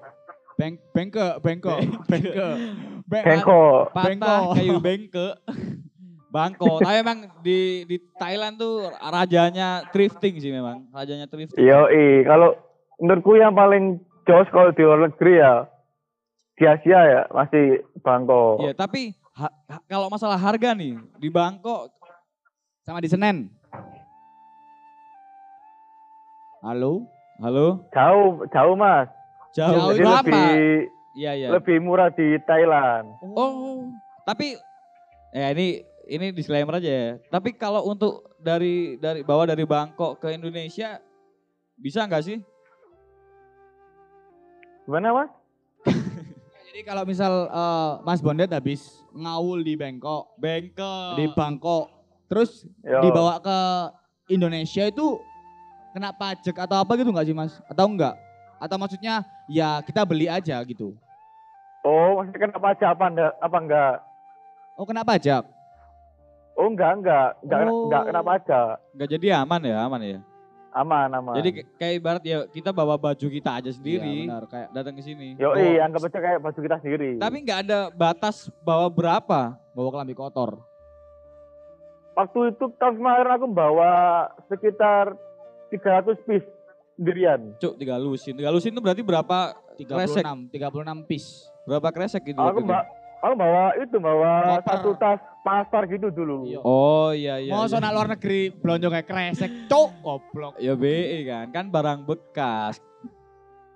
Beng 0.61 0.77
bengke, 0.93 1.41
bengko, 1.41 1.73
bengke. 2.05 2.49
Beng- 3.09 3.25
Bangkok. 3.25 3.97
Patah 3.97 4.05
Bengko. 4.13 4.35
kayu 4.53 4.77
bengke. 4.77 5.29
Bangko. 6.29 6.73
Tapi 6.85 7.01
emang 7.01 7.19
di 7.41 7.89
di 7.89 7.97
Thailand 8.21 8.61
tuh 8.61 8.93
rajanya 8.93 9.89
thrifting 9.89 10.37
sih 10.37 10.53
memang. 10.53 10.85
Rajanya 10.93 11.25
thrifting. 11.33 11.65
Yo, 11.65 11.89
kalau 12.29 12.61
menurutku 13.01 13.41
yang 13.41 13.57
paling 13.57 14.05
jos 14.25 14.49
kalau 14.51 14.71
di 14.71 14.83
luar 14.83 15.09
negeri 15.09 15.35
ya 15.37 15.55
di 16.55 16.65
Asia 16.65 17.01
ya 17.01 17.21
masih 17.31 17.81
Bangkok. 18.01 18.61
Iya, 18.61 18.73
tapi 18.75 19.17
ha- 19.33 19.55
ha- 19.67 19.85
kalau 19.87 20.09
masalah 20.09 20.37
harga 20.37 20.73
nih 20.73 20.97
di 21.17 21.29
Bangkok 21.29 21.89
Sama 22.81 22.99
di 22.99 23.09
Senen. 23.09 23.49
Halo? 26.61 27.09
Halo? 27.41 27.89
Jauh, 27.91 28.45
jauh 28.49 28.77
mas. 28.77 29.09
Jauh. 29.57 29.93
Jadi 29.93 30.01
berapa? 30.01 30.21
lebih 30.23 30.61
Iya, 31.11 31.31
iya. 31.35 31.49
lebih 31.51 31.77
murah 31.83 32.09
di 32.09 32.39
Thailand. 32.47 33.11
Oh, 33.35 33.91
tapi 34.23 34.55
ya 35.35 35.51
ini 35.51 35.83
ini 36.07 36.31
disclaimer 36.31 36.79
aja 36.79 36.87
ya. 36.89 37.11
Tapi 37.29 37.53
kalau 37.53 37.83
untuk 37.85 38.31
dari 38.39 38.95
dari 38.97 39.21
bawa 39.21 39.45
dari 39.45 39.67
Bangkok 39.67 40.19
ke 40.19 40.31
Indonesia 40.31 41.03
bisa 41.75 42.07
nggak 42.07 42.25
sih? 42.25 42.39
Gimana 44.91 45.15
mas? 45.15 45.31
Jadi 46.67 46.83
kalau 46.83 47.07
misal 47.07 47.47
eh, 47.47 47.93
Mas 48.03 48.19
Bondet 48.19 48.51
habis 48.51 48.83
ngawul 49.15 49.63
di 49.63 49.79
Bangkok, 49.79 50.35
Bangkok. 50.35 51.15
di 51.15 51.31
Bangkok, 51.31 51.87
terus 52.27 52.67
Yo. 52.83 52.99
dibawa 52.99 53.39
ke 53.39 53.59
Indonesia 54.27 54.91
itu 54.91 55.23
kena 55.95 56.11
pajak 56.11 56.59
atau 56.59 56.83
apa 56.83 56.99
gitu 56.99 57.15
nggak 57.15 57.23
sih 57.23 57.39
Mas? 57.39 57.63
Atau 57.71 57.87
enggak? 57.87 58.19
Atau 58.59 58.83
maksudnya 58.83 59.23
ya 59.47 59.79
kita 59.79 60.03
beli 60.03 60.27
aja 60.27 60.59
gitu? 60.67 60.99
Oh, 61.87 62.19
maksudnya 62.19 62.51
kena 62.51 62.59
pajak 62.59 62.89
apa 62.91 63.05
enggak? 63.07 63.33
Apa 63.39 63.57
enggak? 63.63 63.95
Oh 64.75 64.83
kena 64.83 65.07
pajak? 65.07 65.47
Oh 66.59 66.67
enggak, 66.67 66.99
enggak. 66.99 67.29
Enggak, 67.47 67.59
Oh. 67.63 67.87
enggak 67.87 68.03
kena 68.11 68.23
pajak. 68.27 68.75
Nggak 68.99 69.09
jadi 69.15 69.27
aman 69.39 69.61
ya, 69.63 69.77
aman 69.87 70.03
ya. 70.03 70.19
Aman 70.73 71.11
aman. 71.13 71.35
Jadi 71.35 71.51
kayak 71.75 71.95
ibarat 71.97 72.23
ya 72.23 72.39
kita 72.47 72.71
bawa 72.71 72.95
baju 72.95 73.27
kita 73.27 73.51
aja 73.53 73.67
Iya, 73.67 73.75
sendiri 73.75 74.17
benar 74.25 74.45
kayak 74.47 74.69
datang 74.71 74.95
ke 74.95 75.03
sini. 75.03 75.35
Yo, 75.35 75.51
Bawa- 75.51 75.83
anggap 75.83 76.03
aja 76.05 76.19
kayak 76.21 76.39
baju 76.41 76.59
kita 76.59 76.77
sendiri. 76.79 77.11
Tapi 77.19 77.37
nggak 77.41 77.59
ada 77.65 77.79
batas 77.91 78.37
bawa 78.61 78.87
berapa. 78.87 79.41
bawa 79.71 79.89
kelambi 79.89 80.13
kotor. 80.13 80.59
waktu 82.13 82.53
itu 82.53 82.65
tahun 82.77 82.95
kemarin 82.99 83.33
aku 83.33 83.47
bawa 83.49 83.93
sekitar 84.47 85.15
300 85.71 86.21
piece 86.27 86.45
sendirian. 86.95 87.55
Cuk, 87.57 87.79
tiga 87.79 87.97
lusin. 87.97 88.35
Tiga 88.37 88.51
lusin 88.51 88.75
itu 88.75 88.83
berarti 88.83 89.01
berapa 89.01 89.57
36, 89.79 90.51
36 90.53 91.09
piece. 91.09 91.49
berapa 91.65 91.89
kresek 91.89 92.27
gitu. 92.27 92.41
Aku 92.41 92.61
mbak, 92.61 92.83
aku 93.21 93.35
bawa 93.37 93.63
itu 93.77 93.97
bawa 94.01 94.33
Koper. 94.61 94.67
satu 94.67 94.91
tas 94.97 95.21
pasar 95.45 95.83
gitu 95.89 96.09
dulu. 96.13 96.49
Iya. 96.49 96.61
Oh 96.65 97.13
iya 97.13 97.41
iya. 97.41 97.53
Mau 97.53 97.69
iya. 97.69 97.89
luar 97.93 98.09
negeri 98.09 98.53
belanja 98.53 98.89
kayak 98.89 99.07
kresek, 99.07 99.53
cok, 99.69 99.91
goblok. 100.05 100.55
Ya 100.61 100.77
BE 100.77 101.25
kan, 101.29 101.47
kan 101.53 101.65
barang 101.69 102.05
bekas. 102.09 102.81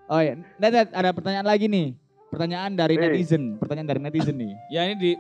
Oh 0.08 0.20
iya, 0.20 0.36
Ndet, 0.60 0.92
ada 0.92 1.16
pertanyaan 1.16 1.48
lagi 1.48 1.64
nih. 1.68 1.96
Pertanyaan 2.28 2.74
dari 2.74 2.98
netizen, 2.98 3.56
pertanyaan 3.62 3.88
dari 3.94 4.00
netizen 4.02 4.36
nih. 4.36 4.52
Ya 4.68 4.84
ini 4.90 4.94
di 4.98 5.10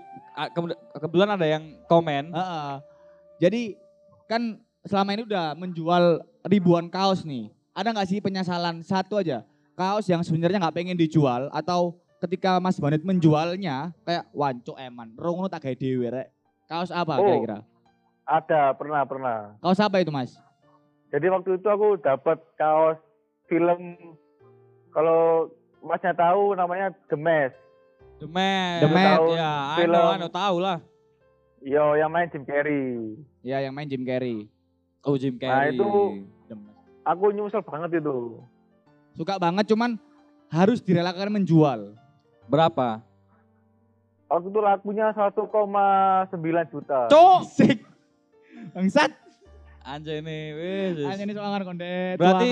kebetulan 0.98 1.30
ada 1.38 1.46
yang 1.46 1.62
komen. 1.86 2.34
Heeh. 2.34 2.74
Jadi 3.38 3.62
kan 4.26 4.58
selama 4.84 5.14
ini 5.14 5.22
udah 5.24 5.54
menjual 5.54 6.26
ribuan 6.50 6.90
kaos 6.90 7.22
nih. 7.22 7.48
Ada 7.72 7.94
nggak 7.94 8.08
sih 8.10 8.18
penyesalan 8.18 8.82
satu 8.82 9.22
aja 9.22 9.46
kaos 9.74 10.06
yang 10.06 10.22
sebenarnya 10.22 10.62
nggak 10.62 10.74
pengen 10.74 10.98
dijual 10.98 11.50
atau 11.50 11.98
ketika 12.24 12.56
Mas 12.56 12.80
Bonet 12.80 13.04
menjualnya 13.04 13.92
kayak 14.02 14.24
wanco 14.32 14.72
eman, 14.74 15.12
rongono 15.14 15.46
tak 15.46 15.62
gawe 15.62 15.76
dhewe 15.76 16.08
rek. 16.08 16.28
Kaos 16.64 16.88
apa 16.88 17.20
Oh. 17.20 17.24
kira-kira? 17.24 17.60
Ada 18.24 18.72
pernah 18.72 19.04
pernah. 19.04 19.38
Kaos 19.60 19.76
apa 19.78 20.00
itu 20.00 20.08
Mas? 20.08 20.32
Jadi 21.12 21.28
waktu 21.28 21.60
itu 21.60 21.68
aku 21.68 22.00
dapat 22.00 22.40
kaos 22.56 22.96
film 23.46 23.94
kalau 24.90 25.52
masnya 25.84 26.16
tahu 26.16 26.56
namanya. 26.56 26.90
The 27.06 27.18
Man. 27.20 27.52
The 28.18 28.28
Man. 28.88 29.18
Ya, 29.36 29.52
I 29.76 29.84
Film. 29.84 29.92
know, 29.92 30.32
tahu 30.32 30.56
lah. 30.58 30.78
Yo 31.60 31.96
yang 31.96 32.08
main 32.08 32.28
Jim 32.28 32.44
Carrey. 32.44 33.16
Ya 33.40 33.60
yang 33.60 33.72
main 33.72 33.88
Jim 33.88 34.04
Carrey. 34.04 34.48
Oh 35.00 35.16
Jim 35.16 35.36
Nah, 35.36 35.68
Carrey. 35.68 35.76
itu- 35.76 36.28
Demen. 36.44 36.72
Aku 37.04 37.28
nyesel 37.32 37.60
banget 37.60 38.00
itu. 38.00 38.40
Suka 39.12 39.36
banget 39.36 39.68
cuman 39.68 40.00
harus 40.48 40.80
direlakan 40.80 41.40
menjual. 41.40 41.92
Berapa? 42.48 43.00
Waktu 44.28 44.48
itu 44.50 44.60
lakunya 44.60 45.06
1,9 45.14 46.72
juta. 46.72 46.98
Cok, 47.06 47.40
sik. 47.44 47.78
Bangsat. 48.72 49.10
Anjay 49.84 50.24
nih, 50.24 50.42
wis. 50.56 51.04
Hanya 51.04 51.22
ini 51.28 51.34
soangan 51.36 51.62
kondet. 51.62 52.16
Berarti 52.16 52.48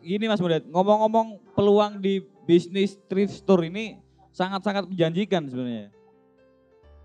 gini 0.00 0.24
Mas 0.24 0.40
Mudet, 0.40 0.64
ngomong-ngomong 0.72 1.52
peluang 1.52 2.00
di 2.00 2.24
bisnis 2.48 2.96
thrift 3.12 3.44
store 3.44 3.68
ini 3.68 4.00
sangat-sangat 4.32 4.88
menjanjikan 4.88 5.44
sebenarnya. 5.52 5.92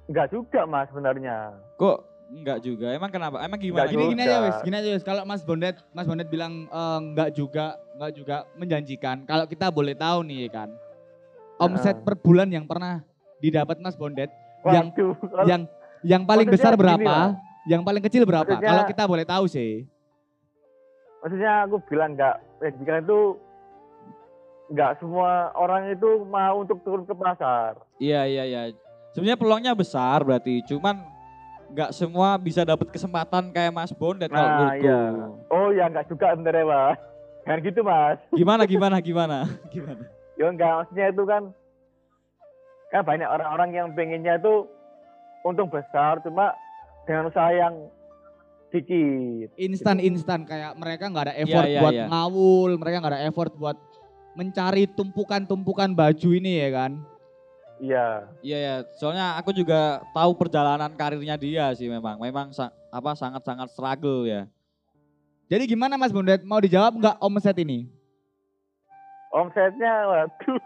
Enggak 0.08 0.32
juga 0.32 0.64
mas 0.64 0.88
sebenarnya. 0.88 1.52
Kok 1.76 1.98
enggak 2.32 2.60
juga? 2.64 2.96
Emang 2.96 3.12
kenapa? 3.12 3.44
Emang 3.44 3.60
gimana? 3.60 3.84
Enggak 3.84 3.92
Gini 3.92 4.04
gini 4.16 4.22
aja 4.24 4.38
wis, 4.40 4.58
gini 4.64 4.76
aja 4.80 4.90
wis. 4.96 5.04
Kalau 5.04 5.28
Mas 5.28 5.44
Bondet, 5.44 5.76
Mas 5.92 6.08
Bondet 6.08 6.32
bilang 6.32 6.64
eh, 6.72 7.00
enggak 7.12 7.36
juga, 7.36 7.76
enggak 8.00 8.12
juga 8.16 8.36
menjanjikan. 8.56 9.28
Kalau 9.28 9.44
kita 9.52 9.68
boleh 9.68 10.00
tahu 10.00 10.24
nih 10.24 10.48
kan, 10.48 10.72
omset 11.60 11.98
per 12.02 12.16
bulan 12.16 12.48
yang 12.48 12.64
pernah 12.64 13.02
didapat 13.38 13.78
Mas 13.78 13.94
Bondet, 13.94 14.30
Yang- 14.64 14.90
Waduh, 14.92 15.14
kalau- 15.24 15.48
yang 15.48 15.62
yang 16.02 16.24
paling 16.24 16.48
besar 16.48 16.74
berapa? 16.74 17.38
Yang 17.66 17.82
paling 17.84 18.04
kecil 18.04 18.24
berapa? 18.24 18.48
Maksudnya- 18.48 18.70
Kalau 18.70 18.84
kita 18.86 19.04
boleh 19.06 19.26
tahu 19.26 19.46
sih. 19.46 19.86
maksudnya 21.18 21.64
aku 21.64 21.76
bilang 21.86 22.14
enggak, 22.14 22.36
pendidikan 22.58 23.02
itu 23.02 23.20
enggak 24.68 24.92
semua 24.98 25.30
orang 25.54 25.90
itu 25.90 26.10
mau 26.24 26.62
untuk 26.62 26.80
turun 26.82 27.04
ke 27.04 27.14
pasar. 27.14 27.80
Iya 27.98 28.22
iya 28.24 28.44
iya. 28.44 28.62
Sebenarnya 29.12 29.36
peluangnya 29.36 29.74
besar 29.74 30.22
berarti, 30.22 30.62
cuman 30.64 31.02
nggak 31.68 31.92
semua 31.92 32.38
bisa 32.38 32.64
dapat 32.64 32.88
kesempatan 32.88 33.50
kayak 33.50 33.72
Mas 33.72 33.92
Bondet 33.92 34.30
kalau 34.30 34.40
Nah, 34.42 34.56
menurutku. 34.58 34.84
iya. 34.84 35.02
Oh 35.50 35.68
ya 35.70 35.86
enggak 35.86 36.06
juga 36.08 36.32
sebenarnya 36.32 36.64
mas. 36.64 36.98
Jangan 37.44 37.60
gitu 37.62 37.80
mas. 37.82 38.18
Gimana 38.32 38.64
gimana 38.64 38.98
gimana? 39.00 39.38
Gimana? 39.74 40.04
Ya 40.38 40.46
enggak, 40.54 40.72
maksudnya 40.86 41.08
itu 41.10 41.24
kan 41.26 41.44
kan 42.88 43.04
banyak 43.04 43.28
orang-orang 43.28 43.70
yang 43.74 43.88
pengennya 43.92 44.40
itu 44.40 44.70
untung 45.44 45.68
besar 45.68 46.22
cuma 46.24 46.56
dengan 47.04 47.28
usaha 47.28 47.52
yang 47.52 47.74
dikit. 48.70 49.50
Instan-instan 49.58 50.46
kayak 50.46 50.78
mereka 50.78 51.10
nggak 51.10 51.26
ada 51.32 51.36
effort 51.36 51.66
Iya, 51.68 51.74
iya, 51.74 51.82
buat 51.82 51.94
iya. 51.96 52.06
ngawul, 52.08 52.72
mereka 52.78 52.96
nggak 53.02 53.14
ada 53.18 53.24
effort 53.28 53.52
buat 53.58 53.78
mencari 54.38 54.86
tumpukan-tumpukan 54.94 55.90
baju 55.98 56.30
ini 56.38 56.62
ya 56.62 56.70
kan. 56.70 56.92
Iya. 57.78 58.08
Iya 58.42 58.58
ya, 58.58 58.76
soalnya 58.98 59.38
aku 59.38 59.54
juga 59.54 60.02
tahu 60.14 60.34
perjalanan 60.38 60.94
karirnya 60.94 61.38
dia 61.38 61.74
sih 61.74 61.90
memang. 61.90 62.18
Memang 62.22 62.54
sa- 62.54 62.74
apa 62.94 63.14
sangat-sangat 63.14 63.74
struggle 63.74 64.26
ya. 64.26 64.46
Jadi 65.48 65.64
gimana 65.70 65.96
Mas 65.96 66.12
Bondet? 66.12 66.44
Mau 66.44 66.60
dijawab 66.60 66.98
nggak 67.00 67.18
omset 67.24 67.56
ini? 67.62 67.88
Omsetnya 69.30 69.94
waduh. 70.06 70.60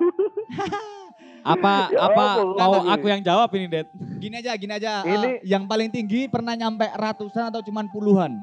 Apa 1.42 1.74
Ya 1.92 2.00
apa 2.04 2.26
mau 2.38 2.54
tapi- 2.78 2.90
aku 2.92 3.06
yang 3.08 3.22
jawab 3.22 3.50
ini, 3.52 3.66
Det? 3.68 3.88
Gini 4.20 4.36
aja, 4.38 4.52
gini 4.54 4.70
aja. 4.72 5.02
Ini- 5.02 5.26
eh, 5.32 5.38
yang 5.44 5.66
paling 5.66 5.90
tinggi 5.90 6.26
pernah 6.26 6.54
nyampe 6.54 6.86
ratusan 6.88 7.50
atau 7.50 7.60
cuman 7.60 7.90
puluhan? 7.90 8.38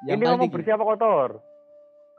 Yang 0.00 0.08
Ini 0.08 0.08
paling 0.16 0.24
ngomong 0.30 0.44
tinggi. 0.46 0.56
bersih 0.56 0.72
apa 0.72 0.84
kotor? 0.86 1.28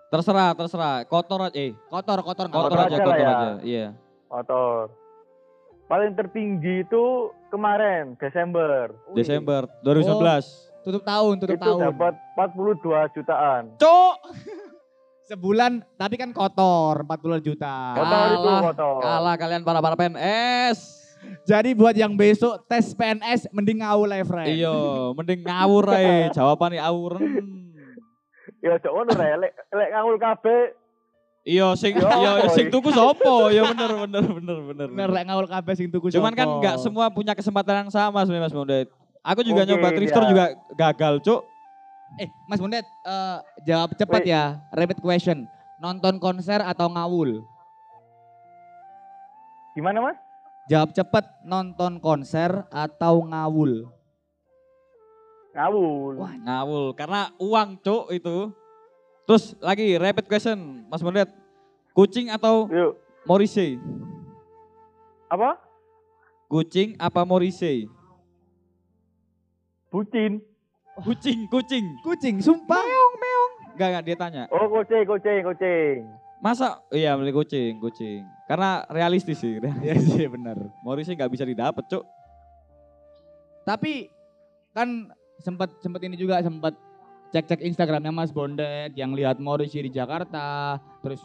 Terserah, 0.07 0.49
terserah. 0.53 0.97
Kotor 1.03 1.39
aja, 1.43 1.55
eh, 1.55 1.71
Kotor, 1.87 2.19
kotor, 2.21 2.47
kotor 2.47 2.67
Kotor 2.67 2.77
aja, 2.77 2.85
aja 2.85 2.93
lah 2.93 3.05
kotor 3.07 3.17
ya. 3.17 3.29
aja. 3.31 3.49
Iya. 3.63 3.87
Kotor. 4.27 4.83
Paling 5.87 6.11
tertinggi 6.13 6.75
itu 6.81 7.03
kemarin 7.49 8.13
Desember. 8.15 8.93
Desember 9.11 9.61
2019. 9.81 10.69
Tutup 10.81 11.03
tahun, 11.03 11.33
tutup 11.37 11.55
itu 11.55 11.63
tahun. 11.63 11.81
dapat 11.89 12.13
42 12.33 12.81
jutaan. 13.11 13.63
Cok! 13.75 14.15
Sebulan, 15.31 15.79
tapi 15.95 16.19
kan 16.19 16.35
kotor, 16.35 17.07
40 17.07 17.39
juta. 17.39 17.95
Kotor 17.95 18.27
itu 18.35 18.49
Kalah, 18.51 18.61
kotor. 18.67 18.99
Kalah 18.99 19.35
kalian 19.39 19.63
para 19.63 19.79
para 19.79 19.95
PNS. 19.95 20.77
Jadi 21.47 21.71
buat 21.71 21.95
yang 21.95 22.19
besok 22.19 22.67
tes 22.67 22.91
PNS, 22.91 23.47
mending 23.55 23.79
ngawul 23.79 24.11
ya, 24.11 24.27
friend. 24.27 24.51
Iya, 24.51 24.75
mending 25.15 25.39
ngawur 25.47 25.87
ae. 25.95 26.27
Jawabannya 26.35 26.83
awuren. 26.83 27.23
Ya 28.59 28.75
cok 28.75 28.91
ngono 28.91 29.11
rek, 29.15 29.33
lek 29.39 29.51
lek 29.71 29.89
ngawul 29.95 30.15
kabeh 30.19 30.75
Iya, 31.41 31.73
sing 31.73 31.97
Yo, 31.97 32.05
iya 32.05 32.31
boy. 32.45 32.53
sing 32.53 32.67
tuku 32.69 32.91
sopo? 32.93 33.49
Ya 33.49 33.65
bener 33.71 33.89
bener 34.05 34.23
bener 34.35 34.57
bener. 34.67 34.87
Bener, 34.91 35.09
lek 35.15 35.23
ngawul 35.31 35.47
kabeh 35.47 35.73
sing 35.79 35.87
tuku 35.89 36.11
Cuman 36.11 36.35
kan 36.35 36.45
sopo. 36.45 36.59
nggak 36.59 36.75
semua 36.83 37.05
punya 37.07 37.33
kesempatan 37.33 37.87
yang 37.87 37.89
sama 37.89 38.21
sebenarnya 38.27 38.51
Mas 38.51 38.53
Bondet. 38.53 38.87
Aku 39.23 39.47
juga 39.47 39.63
nyoba 39.63 39.95
Tristor 39.95 40.27
iya. 40.27 40.29
juga 40.29 40.45
gagal, 40.75 41.23
Cuk. 41.23 41.41
Eh, 42.19 42.27
Mas 42.49 42.59
Bondet, 42.59 42.83
eh, 42.83 43.37
jawab 43.63 43.95
cepat 43.95 44.23
Wait. 44.25 44.31
ya. 44.33 44.59
Rapid 44.75 44.99
question. 44.99 45.47
Nonton 45.79 46.19
konser 46.19 46.59
atau 46.59 46.87
ngawul? 46.91 47.43
gimana 49.71 50.03
Mas? 50.03 50.19
Jawab 50.67 50.91
cepat, 50.91 51.23
nonton 51.47 51.95
konser 52.03 52.67
atau 52.67 53.23
ngawul? 53.23 53.87
Ngawul. 55.55 56.13
Wah, 56.19 56.35
Ngawul 56.35 56.85
karena 56.95 57.31
uang, 57.39 57.79
Cuk, 57.79 58.11
itu. 58.11 58.51
Terus 59.27 59.55
lagi 59.63 59.95
rapid 59.95 60.27
question, 60.27 60.83
Mas 60.91 60.99
Bondet. 60.99 61.31
Kucing 61.95 62.31
atau 62.31 62.67
Yuk. 62.67 62.99
Morrissey? 63.23 63.79
Apa? 65.31 65.55
Kucing 66.51 66.99
apa 66.99 67.23
Morrissey? 67.23 67.87
Bucin. 69.91 70.50
Kucing, 70.99 71.47
kucing. 71.47 71.85
Kucing, 72.03 72.35
sumpah. 72.43 72.83
Meong, 72.83 73.13
meong. 73.15 73.51
Enggak, 73.71 73.87
enggak 73.87 74.03
dia 74.03 74.17
tanya. 74.19 74.43
Oh 74.51 74.67
kucing, 74.67 75.07
kucing, 75.07 75.39
kucing. 75.47 75.95
Masa 76.43 76.83
iya 76.91 77.15
beli 77.15 77.31
kucing, 77.31 77.79
kucing. 77.79 78.27
Karena 78.49 78.83
realistis 78.91 79.39
sih. 79.39 79.61
Iya 79.85 79.95
sih, 80.01 80.27
bener. 80.27 80.57
Morrissey 80.83 81.15
nggak 81.15 81.31
bisa 81.31 81.47
didapat, 81.47 81.85
Cuk. 81.87 82.03
Tapi 83.63 84.11
kan 84.75 85.07
sempat 85.39 85.71
sempat 85.79 86.01
ini 86.03 86.19
juga 86.19 86.43
sempat 86.43 86.75
cek-cek 87.31 87.63
Instagramnya 87.63 88.11
Mas 88.11 88.33
Bondet 88.35 88.91
yang 88.99 89.15
lihat 89.15 89.39
Morrissey 89.39 89.87
di 89.87 89.91
Jakarta, 89.93 90.75
terus 90.99 91.23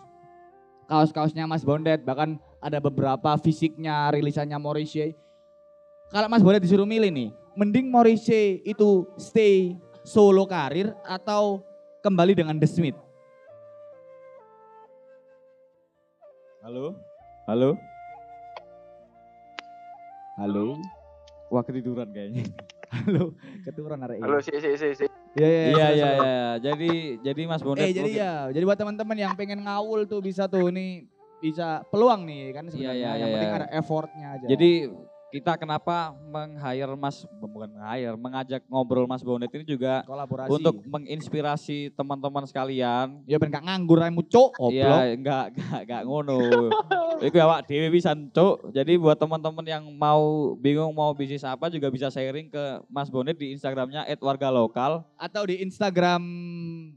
kaos-kaosnya 0.86 1.50
Mas 1.50 1.66
Bondet, 1.66 2.06
bahkan 2.06 2.38
ada 2.62 2.78
beberapa 2.78 3.34
fisiknya 3.42 4.14
rilisannya 4.14 4.54
Morrissey. 4.60 5.18
Kalau 6.14 6.30
Mas 6.30 6.44
Bondet 6.46 6.62
disuruh 6.62 6.86
milih 6.86 7.10
nih, 7.10 7.28
mending 7.56 7.88
Morrissey 7.88 8.60
itu 8.68 9.08
stay 9.16 9.72
solo 10.04 10.44
karir 10.44 10.92
atau 11.08 11.64
kembali 12.04 12.36
dengan 12.36 12.60
The 12.60 12.68
Smith? 12.68 12.98
Halo? 16.60 16.92
Halo? 17.48 17.70
Halo, 20.36 20.76
Wah 21.48 21.64
ketiduran 21.64 22.12
kayaknya. 22.12 22.44
halo, 23.08 23.32
keturunan 23.64 24.04
arek. 24.04 24.20
Halo, 24.20 24.36
si 24.44 24.52
si 24.60 24.76
si 24.76 24.88
si. 24.92 25.06
Iya 25.32 25.48
iya 25.48 25.64
Iya 25.72 25.86
iya 25.88 26.08
iya. 26.12 26.48
Jadi 26.60 26.92
jadi 27.24 27.42
Mas 27.48 27.64
Bondet 27.64 27.88
Eh 27.88 27.96
jadi 27.96 28.12
ya, 28.12 28.32
jadi 28.52 28.64
buat 28.68 28.76
teman-teman 28.76 29.16
yang 29.16 29.32
pengen 29.32 29.64
ngawul 29.64 30.04
tuh 30.04 30.20
bisa 30.20 30.44
tuh 30.44 30.68
nih 30.68 31.08
bisa 31.40 31.86
peluang 31.88 32.28
nih 32.28 32.52
kan 32.52 32.64
sebenarnya 32.68 32.96
iya, 32.96 33.10
yang 33.16 33.28
iya, 33.28 33.34
penting 33.36 33.52
iya. 33.52 33.58
ada 33.62 33.68
effortnya 33.72 34.26
aja. 34.36 34.46
Jadi 34.50 34.70
kita 35.36 35.52
kenapa 35.60 36.16
meng-hire 36.32 36.96
Mas 36.96 37.28
bukan 37.36 37.68
meng-hire, 37.68 38.16
mengajak 38.16 38.62
ngobrol 38.72 39.04
Mas 39.04 39.20
Bondet 39.20 39.52
ini 39.52 39.68
juga 39.68 40.00
kolaborasi 40.08 40.48
untuk 40.48 40.80
menginspirasi 40.88 41.92
teman-teman 41.92 42.48
sekalian. 42.48 43.20
ya 43.28 43.36
ben 43.36 43.52
gak 43.52 43.68
nganggur 43.68 44.00
ae 44.00 44.08
mucuk 44.08 44.56
goblok. 44.56 44.72
Iya, 44.72 45.12
enggak 45.12 45.44
enggak 45.52 45.80
enggak 45.84 46.02
ngono. 46.08 46.38
Iku 47.20 47.36
awak 47.40 47.68
dhewe 47.68 47.88
pisan, 47.92 48.28
Cuk. 48.32 48.72
Jadi 48.72 48.96
buat 48.96 49.16
teman-teman 49.16 49.64
yang 49.64 49.84
mau 49.92 50.52
bingung 50.56 50.92
mau 50.92 51.12
bisnis 51.12 51.44
apa 51.44 51.68
juga 51.68 51.92
bisa 51.92 52.08
sharing 52.08 52.48
ke 52.48 52.64
Mas 52.88 53.12
Bondet 53.12 53.36
di 53.36 53.52
Instagramnya 53.52 54.08
@wargalokal 54.20 55.04
Atau 55.16 55.48
di 55.48 55.60
Instagram 55.60 56.22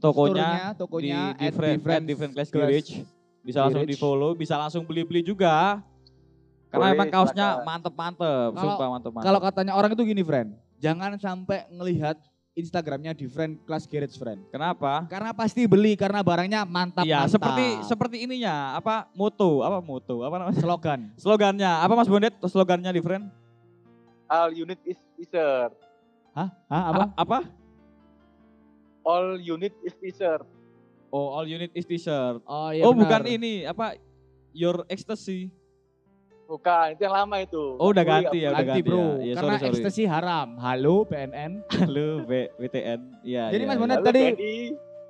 Tokonya, 0.00 0.72
tokonya 0.76 1.36
di 1.36 1.48
different, 1.48 1.80
at 1.84 2.04
different 2.04 2.32
class 2.32 2.48
garage. 2.48 3.04
Bisa 3.40 3.64
langsung 3.64 3.88
di 3.88 3.96
follow, 3.96 4.36
bisa 4.36 4.54
langsung 4.60 4.84
beli-beli 4.84 5.24
juga. 5.24 5.80
Karena 6.70 6.86
Boleh, 6.86 6.96
emang 6.96 7.10
kaosnya 7.10 7.48
mantep-mantep, 7.66 8.50
Kalau- 8.54 8.62
sumpah 8.62 8.88
mantep-mantep. 8.94 9.26
Kalau 9.26 9.40
katanya 9.42 9.72
orang 9.74 9.90
itu 9.90 10.02
gini, 10.06 10.22
friend. 10.22 10.54
Jangan 10.78 11.18
sampai 11.18 11.66
ngelihat 11.66 12.16
Instagramnya 12.54 13.10
different 13.14 13.58
class 13.66 13.90
garage, 13.90 14.14
friend. 14.14 14.42
Kenapa? 14.54 15.06
Karena 15.10 15.34
pasti 15.34 15.66
beli 15.66 15.98
karena 15.98 16.22
barangnya 16.22 16.62
mantap 16.62 17.02
Iya, 17.02 17.26
mantap. 17.26 17.34
seperti 17.34 17.66
seperti 17.86 18.16
ininya, 18.22 18.78
apa 18.78 19.10
moto, 19.14 19.66
apa 19.66 19.82
moto, 19.82 20.22
apa 20.22 20.34
namanya? 20.38 20.58
slogan. 20.62 21.00
Slogannya, 21.22 21.70
apa 21.82 21.92
Mas 21.94 22.06
Bondet? 22.10 22.34
Slogannya 22.46 22.90
different? 22.94 23.26
All 24.30 24.54
unit 24.54 24.78
is 24.86 24.98
t-shirt. 25.18 25.74
Hah? 26.30 26.48
Hah 26.70 26.82
apa? 26.94 27.04
A- 27.10 27.14
apa? 27.18 27.38
All 29.02 29.42
unit 29.42 29.74
is 29.82 29.94
t-shirt. 29.98 30.46
Oh, 31.10 31.34
all 31.34 31.46
unit 31.46 31.74
is 31.74 31.82
t-shirt. 31.82 32.38
Oh 32.46 32.70
iya 32.70 32.86
oh, 32.86 32.94
benar. 32.94 33.18
bukan 33.18 33.22
ini, 33.26 33.66
apa? 33.66 33.98
Your 34.54 34.86
ecstasy. 34.86 35.50
Bukan, 36.50 36.98
itu 36.98 37.06
yang 37.06 37.14
lama 37.14 37.36
itu. 37.46 37.78
Oh, 37.78 37.94
udah 37.94 38.02
ganti 38.02 38.42
ya, 38.42 38.50
udah 38.50 38.66
Ganti 38.66 38.82
ganti 38.82 38.90
bro, 38.90 38.98
ya. 38.98 39.06
Iya, 39.22 39.34
karena 39.38 39.54
sorry, 39.54 39.62
sorry. 39.62 39.70
ekstasi 39.70 40.02
haram. 40.02 40.48
Halo 40.58 41.06
BNN. 41.06 41.52
Halo, 41.86 42.08
B, 42.26 42.30
WTN. 42.58 43.00
Iya, 43.22 43.44
Jadi 43.54 43.62
iya, 43.62 43.70
Mas 43.70 43.78
iya. 43.78 43.86
Lalu 43.86 44.02
tadi 44.02 44.24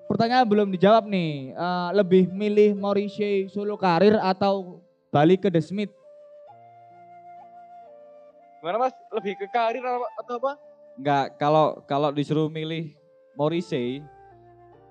pertanyaan 0.04 0.44
belum 0.44 0.68
dijawab 0.68 1.08
nih. 1.08 1.56
Eh, 1.56 1.88
lebih 1.96 2.28
milih 2.28 2.76
Morrissey 2.76 3.48
solo 3.48 3.80
karir 3.80 4.20
atau 4.20 4.84
balik 5.08 5.48
ke 5.48 5.48
The 5.48 5.64
Smith? 5.64 5.88
Gimana 8.60 8.76
mas? 8.76 8.92
Lebih 9.08 9.40
ke 9.40 9.48
karir 9.48 9.80
atau 10.20 10.36
apa? 10.44 10.60
Enggak, 11.00 11.40
kalau 11.40 11.80
kalau 11.88 12.12
disuruh 12.12 12.52
milih 12.52 12.92
Morrissey, 13.32 14.04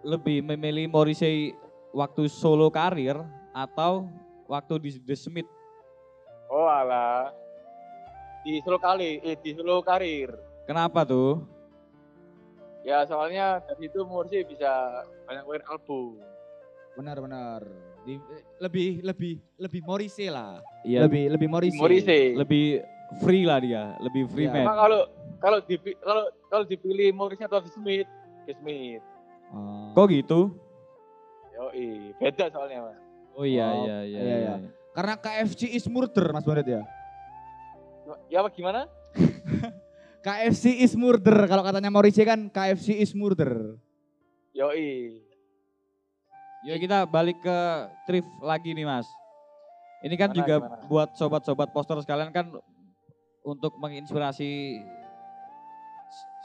lebih 0.01 0.41
memilih 0.41 0.89
Morrissey 0.89 1.53
waktu 1.93 2.25
solo 2.25 2.73
karir 2.73 3.21
atau 3.53 4.09
waktu 4.49 4.73
di 4.81 4.89
The 4.97 5.13
Smith. 5.13 5.58
Oh 6.49 6.65
alah. 6.65 7.29
Di 8.41 8.57
solo 8.59 8.77
kali, 8.77 9.21
eh 9.21 9.37
di 9.37 9.53
solo 9.53 9.79
karir. 9.79 10.33
Kenapa 10.65 11.05
tuh? 11.05 11.43
Ya 12.81 13.05
soalnya 13.05 13.61
dari 13.61 13.85
itu 13.85 14.01
Morsi 14.01 14.41
bisa 14.43 15.03
banyak 15.27 15.45
wear 15.45 15.61
album. 15.67 16.17
Benar-benar. 16.95 17.61
Eh, 18.07 18.17
lebih 18.57 19.03
lebih 19.03 19.37
lebih 19.59 19.81
Morrissey 19.83 20.31
lah. 20.31 20.57
Iya, 20.81 21.05
Lebih 21.05 21.23
lebih 21.29 21.47
Morrissey. 21.47 21.77
Morrissey. 21.77 22.33
lebih 22.33 22.81
free 23.21 23.43
lah 23.43 23.59
dia, 23.59 23.93
lebih 23.99 24.25
free 24.25 24.47
Iya. 24.47 24.55
man. 24.55 24.65
Emang 24.65 24.77
kalau 24.79 25.01
kalau 25.37 25.59
dipi, 25.61 25.91
kalau 25.99 26.23
kalau 26.49 26.63
dipilih 26.65 27.13
Morrissey 27.13 27.45
atau 27.45 27.61
The 27.61 27.69
Smith, 27.69 28.09
The 28.47 28.53
Smith. 28.57 29.03
Oh. 29.51 29.91
Kok 29.93 30.07
gitu? 30.09 30.39
Yoi, 31.53 32.15
beda 32.15 32.47
soalnya 32.49 32.87
mas. 32.87 32.97
Oh 33.35 33.43
iya 33.43 33.67
Oh, 33.67 33.83
iya 33.83 33.97
iya. 34.01 34.19
iya, 34.19 34.21
iya. 34.23 34.37
iya. 34.57 34.69
Karena 34.99 35.15
KFC 35.15 35.71
is 35.71 35.87
murder 35.87 36.35
Mas 36.35 36.43
Bondet 36.43 36.67
ya. 36.67 36.83
Ya 38.27 38.43
apa 38.43 38.51
gimana? 38.51 38.83
KFC 40.27 40.83
is 40.83 40.91
murder. 40.99 41.47
Kalau 41.47 41.63
katanya 41.63 41.87
Morrissey 41.87 42.27
kan 42.27 42.51
KFC 42.51 42.99
is 42.99 43.15
murder. 43.15 43.79
Yoi. 44.51 45.23
Yuk 46.67 46.83
kita 46.83 47.07
balik 47.07 47.39
ke 47.39 47.57
thrift 48.03 48.27
lagi 48.43 48.75
nih 48.75 48.83
mas. 48.83 49.07
Ini 50.03 50.19
kan 50.19 50.35
Gimana, 50.35 50.39
juga 50.43 50.55
gimana? 50.67 50.83
buat 50.91 51.09
sobat-sobat 51.15 51.71
poster 51.71 51.95
sekalian 52.03 52.35
kan 52.35 52.51
untuk 53.39 53.79
menginspirasi 53.79 54.83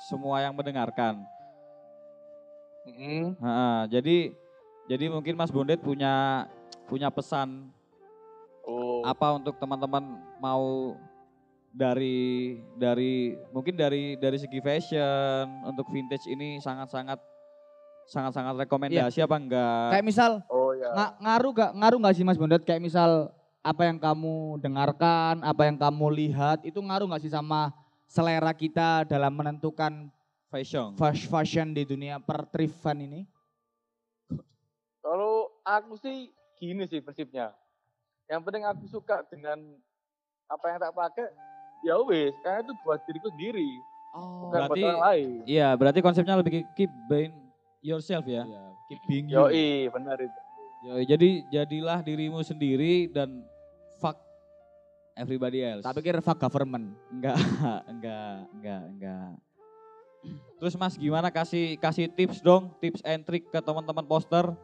semua 0.07 0.47
yang 0.47 0.55
mendengarkan. 0.55 1.27
Mm-mm. 2.87 3.35
Ha, 3.43 3.91
jadi 3.91 4.31
jadi 4.87 5.11
mungkin 5.11 5.35
Mas 5.35 5.51
Bondet 5.51 5.83
punya 5.83 6.47
punya 6.87 7.11
pesan. 7.11 7.75
Apa 9.05 9.37
untuk 9.37 9.61
teman-teman 9.61 10.17
mau 10.41 10.97
dari 11.75 12.57
dari 12.81 13.37
mungkin 13.53 13.77
dari 13.77 14.17
dari 14.17 14.39
segi 14.41 14.63
fashion 14.65 15.45
untuk 15.69 15.91
vintage 15.93 16.25
ini 16.31 16.57
sangat-sangat 16.63 17.21
sangat-sangat 18.09 18.65
rekomendasi 18.65 19.21
apa 19.21 19.37
enggak? 19.37 19.89
Kayak 19.93 20.07
misal 20.07 20.31
Oh 20.49 20.73
ya. 20.73 20.89
nga- 20.93 21.15
ngaruh 21.21 21.53
gak 21.53 21.73
ngaruh 21.77 21.99
gak 22.09 22.15
sih 22.17 22.25
Mas 22.25 22.39
Bondet 22.41 22.63
kayak 22.65 22.81
misal 22.81 23.33
apa 23.65 23.89
yang 23.89 23.97
kamu 23.97 24.61
dengarkan, 24.61 25.41
apa 25.41 25.63
yang 25.65 25.77
kamu 25.81 26.07
lihat 26.13 26.61
itu 26.69 26.77
ngaruh 26.81 27.09
gak 27.17 27.25
sih 27.25 27.33
sama 27.33 27.73
selera 28.05 28.53
kita 28.53 29.09
dalam 29.09 29.33
menentukan 29.33 30.13
fashion. 30.53 30.93
fast 30.95 31.25
fashion 31.27 31.73
di 31.73 31.83
dunia 31.89 32.21
perthriftan 32.21 33.01
ini? 33.01 33.25
Kalau 35.01 35.49
aku 35.65 35.97
sih 36.01 36.33
gini 36.61 36.85
sih 36.89 37.01
prinsipnya. 37.01 37.57
Yang 38.27 38.41
penting 38.43 38.65
aku 38.65 38.85
suka 38.89 39.21
dengan 39.29 39.59
apa 40.47 40.65
yang 40.67 40.79
tak 40.79 40.93
pakai, 40.93 41.27
ya 41.83 41.97
wes, 42.01 42.33
karena 42.41 42.61
itu 42.61 42.73
buat 42.81 43.01
diriku 43.05 43.29
sendiri, 43.31 43.69
Oh, 44.15 44.47
bukan 44.47 44.61
buat 44.63 44.69
berarti- 44.71 44.85
orang 44.87 45.03
lain. 45.03 45.29
Iya, 45.45 45.69
berarti 45.75 45.99
konsepnya 46.01 46.39
lebih 46.39 46.53
ke 46.53 46.61
keep 46.75 46.93
buying 47.07 47.35
yourself 47.81 48.25
ya. 48.25 48.45
Iya, 48.45 48.65
keep 48.87 49.01
being 49.05 49.27
you. 49.27 49.37
Yoi, 49.43 49.91
benar 49.91 50.17
itu. 50.17 50.41
Yoi, 50.85 51.03
jadi 51.03 51.29
jadilah 51.51 51.99
dirimu 52.01 52.41
sendiri 52.41 53.09
dan 53.09 53.43
fuck 53.99 54.17
everybody 55.15 55.61
else. 55.61 55.83
Tak 55.83 55.97
pikir 55.97 56.21
fuck 56.21 56.39
government. 56.39 56.95
enggak, 57.11 57.37
enggak, 57.93 58.37
enggak, 58.53 58.83
enggak. 58.89 59.31
Terus 60.57 60.75
Mas 60.79 60.97
gimana 60.97 61.29
kasih 61.29 61.77
kasih 61.77 62.09
tips 62.09 62.41
dong, 62.41 62.73
tips 62.79 63.05
and 63.05 63.21
trick 63.21 63.45
ke 63.45 63.61
teman-teman 63.61 64.07
poster 64.07 64.57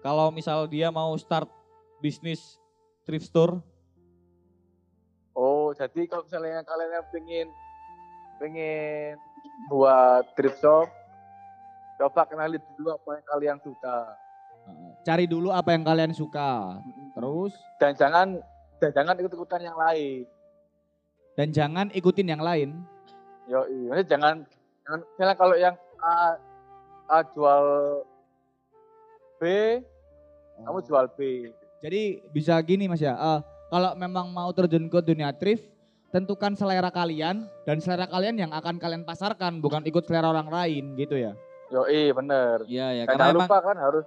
kalau 0.00 0.32
misal 0.32 0.64
dia 0.64 0.88
mau 0.88 1.12
start 1.16 1.44
bisnis 1.98 2.56
thrift 3.02 3.26
store. 3.26 3.58
Oh, 5.32 5.72
jadi 5.72 6.04
kalau 6.04 6.22
misalnya 6.22 6.60
kalian 6.62 6.90
yang 6.92 7.06
pengen 7.08 7.48
pengen 8.36 9.16
buat 9.68 10.28
thrift 10.34 10.60
shop, 10.60 10.88
coba 11.96 12.22
kenali 12.26 12.60
dulu 12.76 12.92
apa 12.92 13.10
yang 13.16 13.26
kalian 13.26 13.58
suka. 13.58 13.96
Cari 15.02 15.24
dulu 15.26 15.48
apa 15.50 15.74
yang 15.74 15.82
kalian 15.82 16.12
suka. 16.12 16.78
Terus 17.12 17.52
Dan 17.80 17.92
jangan 17.96 18.26
dan 18.78 18.90
jangan 18.92 19.14
ikut-ikutan 19.16 19.62
yang 19.62 19.74
lain. 19.74 20.26
dan 21.32 21.48
jangan 21.48 21.86
ikutin 21.90 22.28
yang 22.28 22.44
lain. 22.44 22.76
Yoi, 23.48 23.88
maksudnya 23.88 24.04
jangan 24.06 24.34
jangan 24.84 25.00
misalnya 25.08 25.36
kalau 25.38 25.56
yang 25.56 25.74
A, 25.98 26.36
A 27.08 27.18
jual 27.24 27.64
B, 29.40 29.42
kamu 30.60 30.76
Oh. 30.76 30.84
jual 30.84 31.08
B. 31.16 31.48
Jadi 31.82 32.02
bisa 32.30 32.54
gini 32.62 32.86
Mas 32.86 33.02
ya. 33.02 33.12
eh, 33.12 33.40
kalau 33.66 33.92
memang 33.94 34.30
mau 34.30 34.48
terjun 34.50 34.86
ke 34.86 35.02
dunia 35.02 35.34
thrift, 35.34 35.66
tentukan 36.08 36.54
selera 36.54 36.88
kalian 36.88 37.42
dan 37.64 37.76
selera 37.78 38.06
kalian 38.06 38.38
yang 38.38 38.52
akan 38.52 38.78
kalian 38.78 39.02
pasarkan, 39.02 39.58
bukan 39.58 39.82
ikut 39.82 40.04
selera 40.04 40.30
orang 40.30 40.46
lain 40.46 40.94
gitu 40.94 41.16
ya. 41.16 41.34
Yoi, 41.68 42.12
bener. 42.12 42.62
Iya 42.64 42.86
ya, 42.92 43.04
karena 43.08 43.18
jangan 43.26 43.34
emang 43.34 43.48
lupa 43.48 43.58
kan 43.60 43.76
harus 43.76 44.06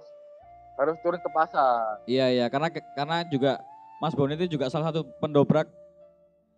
harus 0.76 0.96
turun 1.00 1.18
ke 1.18 1.30
pasar. 1.30 1.98
iya 2.06 2.30
ya, 2.30 2.46
karena 2.46 2.68
karena 2.70 3.16
juga 3.26 3.52
Mas 3.96 4.12
Bon 4.12 4.28
itu 4.28 4.46
juga 4.46 4.68
salah 4.68 4.88
satu 4.88 5.08
pendobrak 5.18 5.66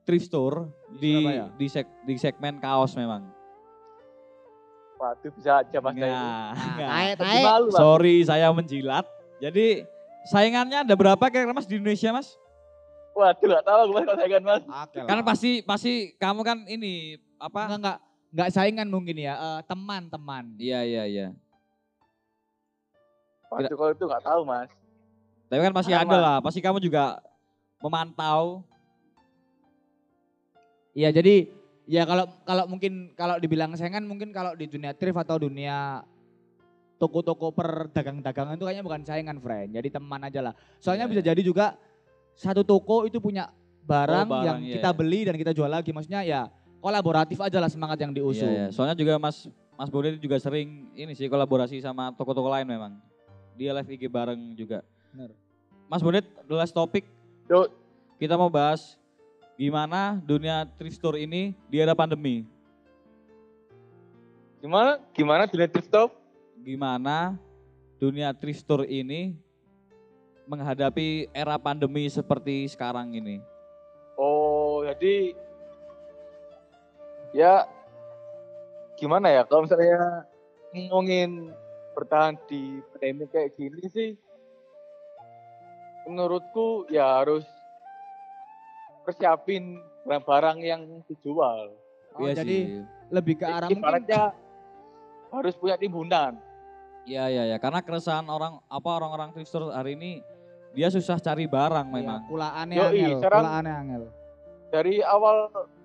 thrift 0.02 0.26
store 0.26 0.68
Di 0.92 1.16
di 1.16 1.22
di, 1.56 1.66
seg- 1.66 1.96
di 2.02 2.14
segmen 2.14 2.58
kaos 2.58 2.92
memang. 2.92 3.24
Waduh 4.98 5.30
bisa 5.30 5.62
aja 5.62 5.78
mas 5.78 5.94
Dayu. 5.94 6.10
Enggak, 6.10 6.50
enggak. 6.58 6.88
Tae, 6.90 7.08
Jadi 7.14 7.22
tae. 7.32 7.42
malu 7.42 7.66
lah. 7.70 7.78
Sorry 7.78 8.16
saya 8.20 8.48
menjilat. 8.50 9.06
Jadi 9.38 9.66
saingannya 10.28 10.84
ada 10.84 10.94
berapa 10.94 11.20
kira-kira 11.28 11.56
Mas 11.56 11.68
di 11.68 11.80
Indonesia 11.80 12.12
Mas? 12.12 12.28
Waduh 13.18 13.48
gak 13.50 13.66
tahu 13.66 13.82
gue 13.90 14.00
kalau 14.06 14.18
saya 14.20 14.30
kan 14.30 14.42
mas. 14.46 14.62
Oke 14.62 14.98
Kan 15.02 15.18
lah. 15.18 15.26
pasti 15.26 15.50
pasti 15.66 15.92
kamu 16.22 16.40
kan 16.46 16.58
ini 16.70 17.18
apa? 17.42 17.66
enggak 17.66 17.78
enggak 17.82 17.98
enggak 18.30 18.48
saingan 18.54 18.88
mungkin 18.92 19.16
ya, 19.18 19.34
eh, 19.34 19.60
teman-teman. 19.66 20.54
Iya 20.54 20.80
iya 20.86 21.02
iya. 21.08 21.26
Waduh 23.50 23.74
kalau 23.74 23.90
itu 23.90 24.04
gak 24.06 24.22
tahu 24.22 24.40
mas. 24.46 24.70
Tapi 25.50 25.60
kan 25.64 25.74
pasti 25.74 25.92
ada 25.96 26.16
lah. 26.20 26.36
Pasti 26.38 26.62
kamu 26.62 26.78
juga 26.78 27.18
memantau. 27.82 28.62
Iya, 30.94 31.14
jadi 31.14 31.58
Ya 31.88 32.04
kalau 32.04 32.28
kalau 32.44 32.68
mungkin 32.68 33.16
kalau 33.16 33.40
dibilang 33.40 33.72
saingan 33.72 34.04
mungkin 34.04 34.28
kalau 34.28 34.52
di 34.52 34.68
dunia 34.68 34.92
thrift 34.92 35.16
atau 35.24 35.40
dunia 35.40 36.04
toko-toko 36.98 37.54
perdagang-dagangan 37.54 38.58
itu 38.58 38.66
kayaknya 38.66 38.84
bukan 38.84 39.00
saingan, 39.06 39.38
friend. 39.38 39.70
Jadi 39.72 39.88
teman 39.88 40.20
aja 40.26 40.40
lah. 40.42 40.54
Soalnya 40.82 41.06
Iya, 41.06 41.12
bisa 41.14 41.22
jadi 41.22 41.40
juga 41.40 41.78
satu 42.34 42.66
toko 42.66 43.06
itu 43.06 43.22
punya 43.22 43.54
barang, 43.86 44.26
Oh, 44.26 44.34
barang, 44.34 44.44
yang 44.44 44.58
iya, 44.66 44.74
kita 44.78 44.90
iya. 44.90 44.98
beli 44.98 45.20
dan 45.24 45.34
kita 45.38 45.54
jual 45.54 45.70
lagi. 45.70 45.94
Maksudnya 45.94 46.26
ya 46.26 46.50
kolaboratif 46.78 47.38
aja 47.38 47.58
lah 47.62 47.70
semangat 47.70 47.98
yang 48.02 48.10
diusung. 48.10 48.50
Iya, 48.50 48.68
iya. 48.68 48.74
Soalnya 48.74 48.98
juga 48.98 49.14
Mas 49.16 49.46
Mas 49.78 49.88
Bondet 49.88 50.18
juga 50.18 50.42
sering 50.42 50.90
ini 50.92 51.14
sih 51.14 51.30
kolaborasi 51.30 51.78
sama 51.78 52.10
toko-toko 52.12 52.50
lain 52.50 52.66
memang. 52.66 52.98
Dia 53.54 53.70
live 53.74 53.90
IG 53.94 54.10
bareng 54.10 54.58
juga. 54.58 54.82
Bener. 55.14 55.30
Mas 55.86 56.02
Bondet, 56.02 56.26
the 56.44 56.54
last 56.54 56.74
topic 56.74 57.06
Yuk, 57.48 57.70
kita 58.18 58.36
mau 58.36 58.50
bahas 58.50 58.98
gimana 59.54 60.18
dunia 60.20 60.66
thrift 60.76 60.98
store 60.98 61.18
ini 61.18 61.54
di 61.66 61.78
era 61.78 61.94
pandemi. 61.94 62.44
gimana? 64.58 64.98
Gimana 65.14 65.46
dunia 65.46 65.70
thrift 65.70 65.88
shop? 65.88 66.10
Gimana 66.62 67.38
dunia 67.98 68.34
thrift 68.34 68.62
store 68.62 68.86
ini 68.86 69.34
menghadapi 70.48 71.28
era 71.32 71.60
pandemi 71.60 72.08
seperti 72.08 72.64
sekarang 72.70 73.12
ini. 73.12 73.42
Oh, 74.16 74.80
jadi 74.86 75.36
ya 77.36 77.68
gimana 78.96 79.28
ya 79.30 79.42
kalau 79.44 79.68
misalnya 79.68 80.24
ngomongin 80.74 81.52
bertahan 81.92 82.34
di 82.48 82.80
pandemi 82.94 83.28
kayak 83.28 83.52
gini 83.54 83.82
sih 83.92 84.10
menurutku 86.08 86.88
ya 86.88 87.20
harus 87.20 87.44
persiapin 89.04 89.76
barang-barang 90.08 90.58
yang 90.64 90.82
dijual. 91.04 91.76
Oh, 92.16 92.24
Iya 92.24 92.40
jadi 92.40 92.58
sih. 92.64 92.82
lebih 93.12 93.34
ke 93.36 93.44
arah 93.44 93.68
mungkin 93.68 93.84
Ibaratnya 93.84 94.22
harus 95.28 95.54
punya 95.60 95.76
timbunan. 95.76 96.40
Iya 97.08 97.24
iya 97.26 97.42
ya, 97.46 97.56
karena 97.56 97.80
keresahan 97.80 98.28
orang 98.28 98.60
apa 98.68 98.88
orang-orang 98.92 99.32
store 99.42 99.72
hari 99.72 99.96
ini 99.96 100.20
dia 100.70 100.92
susah 100.92 101.16
cari 101.16 101.48
barang 101.48 101.88
Iya, 101.88 101.94
memang. 101.94 102.20
kulaannya 102.28 102.76
Yoi, 102.76 102.84
angel, 102.84 103.18
sekarang- 103.18 103.40
kulaannya 103.40 103.74
angel. 103.74 104.02
Dari 104.68 104.94
awal 105.00 105.36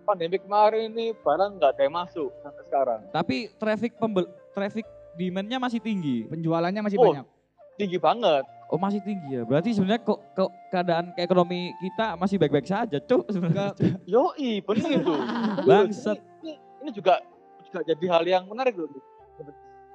pandemi 0.03 0.35
kemarin 0.35 0.91
ini 0.91 1.15
barang 1.15 1.55
nggak 1.55 1.69
ada 1.71 1.81
yang 1.81 1.95
masuk 1.95 2.27
sampai 2.43 2.63
sekarang. 2.67 2.99
Tapi 3.09 3.35
traffic 3.55 3.95
pembel 3.95 4.27
traffic 4.51 4.83
demand-nya 5.15 5.57
masih 5.57 5.79
tinggi. 5.79 6.27
Penjualannya 6.27 6.81
masih 6.83 6.99
Oh, 6.99 7.07
banyak. 7.07 7.25
Tinggi 7.73 7.97
banget. 7.97 8.43
Oh 8.67 8.75
masih 8.75 8.99
tinggi 8.99 9.29
ya. 9.31 9.47
Berarti 9.47 9.71
sebenarnya 9.71 10.03
kok 10.03 10.19
kok 10.35 10.51
keadaan 10.67 11.15
ekonomi 11.15 11.71
kita 11.79 12.19
masih 12.19 12.35
baik-baik 12.35 12.67
saja, 12.67 12.99
Cuk. 12.99 13.31
sebenarnya. 13.31 13.71
Yoi, 14.03 14.59
bener 14.59 14.89
itu. 14.99 15.15
Bangsat. 15.71 16.19
Ini, 16.43 16.53
ini 16.83 16.89
juga 16.91 17.23
juga 17.63 17.79
jadi 17.87 18.05
hal 18.11 18.23
yang 18.27 18.43
menarik 18.43 18.75
loh. 18.75 18.91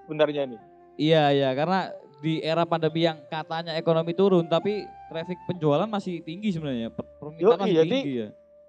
Sebenarnya 0.08 0.48
ini. 0.48 0.56
Iya 0.98 1.30
iya, 1.30 1.54
karena 1.54 1.94
di 2.18 2.42
era 2.42 2.66
pandemi 2.66 3.06
yang 3.06 3.22
katanya 3.30 3.78
ekonomi 3.78 4.10
turun 4.10 4.50
tapi 4.50 4.82
traffic 5.06 5.38
penjualan 5.46 5.86
masih 5.86 6.18
tinggi 6.26 6.50
sebenarnya. 6.50 6.90
Per- 6.90 7.06
Permintaan 7.22 7.54
Yoi, 7.54 7.62
masih 7.62 7.76
jadi- 7.78 7.90
tinggi 8.02 8.14
ya. 8.26 8.28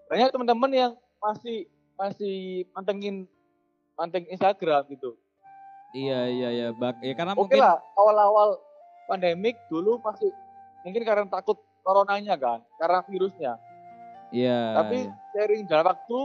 Banyak 0.09 0.29
teman-teman 0.29 0.71
yang 0.73 0.91
masih 1.17 1.57
masih 1.97 2.37
mantengin 2.71 3.25
manteng 3.97 4.23
Instagram 4.29 4.85
gitu. 4.93 5.17
Iya 5.91 6.29
iya 6.29 6.49
iya, 6.53 6.67
bak 6.69 7.01
ya 7.01 7.17
karena 7.17 7.33
Oke 7.33 7.41
mungkin 7.49 7.59
lah, 7.65 7.81
awal-awal 7.97 8.61
pandemik 9.09 9.57
dulu 9.73 9.97
masih 10.05 10.29
mungkin 10.85 11.01
karena 11.01 11.25
takut 11.25 11.57
coronanya 11.81 12.37
kan, 12.37 12.61
karena 12.77 13.01
virusnya. 13.09 13.57
iya. 14.29 14.77
Tapi 14.77 15.09
iya. 15.09 15.13
sering 15.33 15.65
dalam 15.65 15.89
waktu 15.89 16.19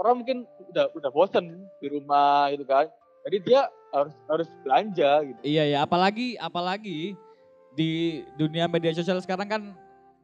orang 0.00 0.14
mungkin 0.24 0.38
udah 0.72 0.88
udah 0.96 1.10
bosen 1.12 1.68
di 1.84 1.86
rumah 1.92 2.48
gitu 2.48 2.64
kan. 2.64 2.88
Jadi 3.28 3.36
dia 3.44 3.68
harus 3.90 4.14
harus 4.26 4.48
belanja 4.62 5.10
gitu. 5.26 5.40
Iya 5.42 5.64
ya, 5.66 5.78
apalagi 5.84 6.38
apalagi 6.38 7.14
di 7.74 8.22
dunia 8.34 8.66
media 8.66 8.94
sosial 8.94 9.22
sekarang 9.22 9.48
kan 9.48 9.62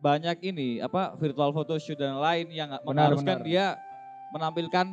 banyak 0.02 0.38
ini 0.44 0.82
apa 0.82 1.16
virtual 1.16 1.54
photoshoot 1.54 1.98
dan 1.98 2.18
lain 2.20 2.52
yang 2.52 2.74
mengharuskan 2.84 3.42
benar. 3.42 3.46
dia 3.46 3.66
menampilkan 4.34 4.86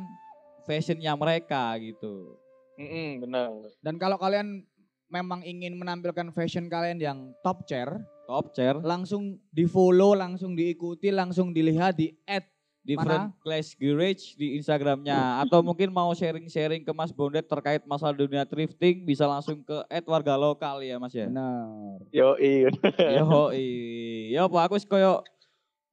fashionnya 0.64 1.12
mereka 1.14 1.76
gitu. 1.78 2.38
Mm-mm, 2.80 3.22
benar. 3.22 3.50
Dan 3.84 4.00
kalau 4.00 4.18
kalian 4.18 4.66
memang 5.12 5.46
ingin 5.46 5.78
menampilkan 5.78 6.34
fashion 6.34 6.66
kalian 6.66 6.98
yang 6.98 7.18
top 7.44 7.62
chair, 7.68 7.86
Top 8.24 8.56
chair, 8.56 8.80
langsung 8.80 9.36
di 9.52 9.68
follow, 9.68 10.16
langsung 10.16 10.56
diikuti, 10.56 11.12
langsung 11.12 11.52
dilihat 11.52 12.00
di 12.00 12.16
add. 12.24 12.48
Different 12.84 13.32
class 13.40 13.72
garage 13.72 14.36
di 14.36 14.60
Instagramnya 14.60 15.40
atau 15.42 15.64
mungkin 15.64 15.88
mau 15.88 16.12
sharing-sharing 16.12 16.84
ke 16.84 16.92
Mas 16.92 17.10
Bondet 17.10 17.48
terkait 17.48 17.80
masalah 17.88 18.12
dunia 18.12 18.44
thrifting 18.44 19.08
bisa 19.08 19.24
langsung 19.24 19.64
ke 19.64 19.76
at 19.88 20.04
warga 20.04 20.36
lokal 20.36 20.84
ya 20.84 21.00
Mas 21.00 21.16
ya. 21.16 21.26
Benar. 21.26 22.04
Yo 22.12 22.36
iya. 22.36 22.68
Yo 23.18 23.50
yo 24.30 24.40
apa 24.46 24.68
aku 24.68 24.76
wis 24.76 24.84
koyo 24.84 25.24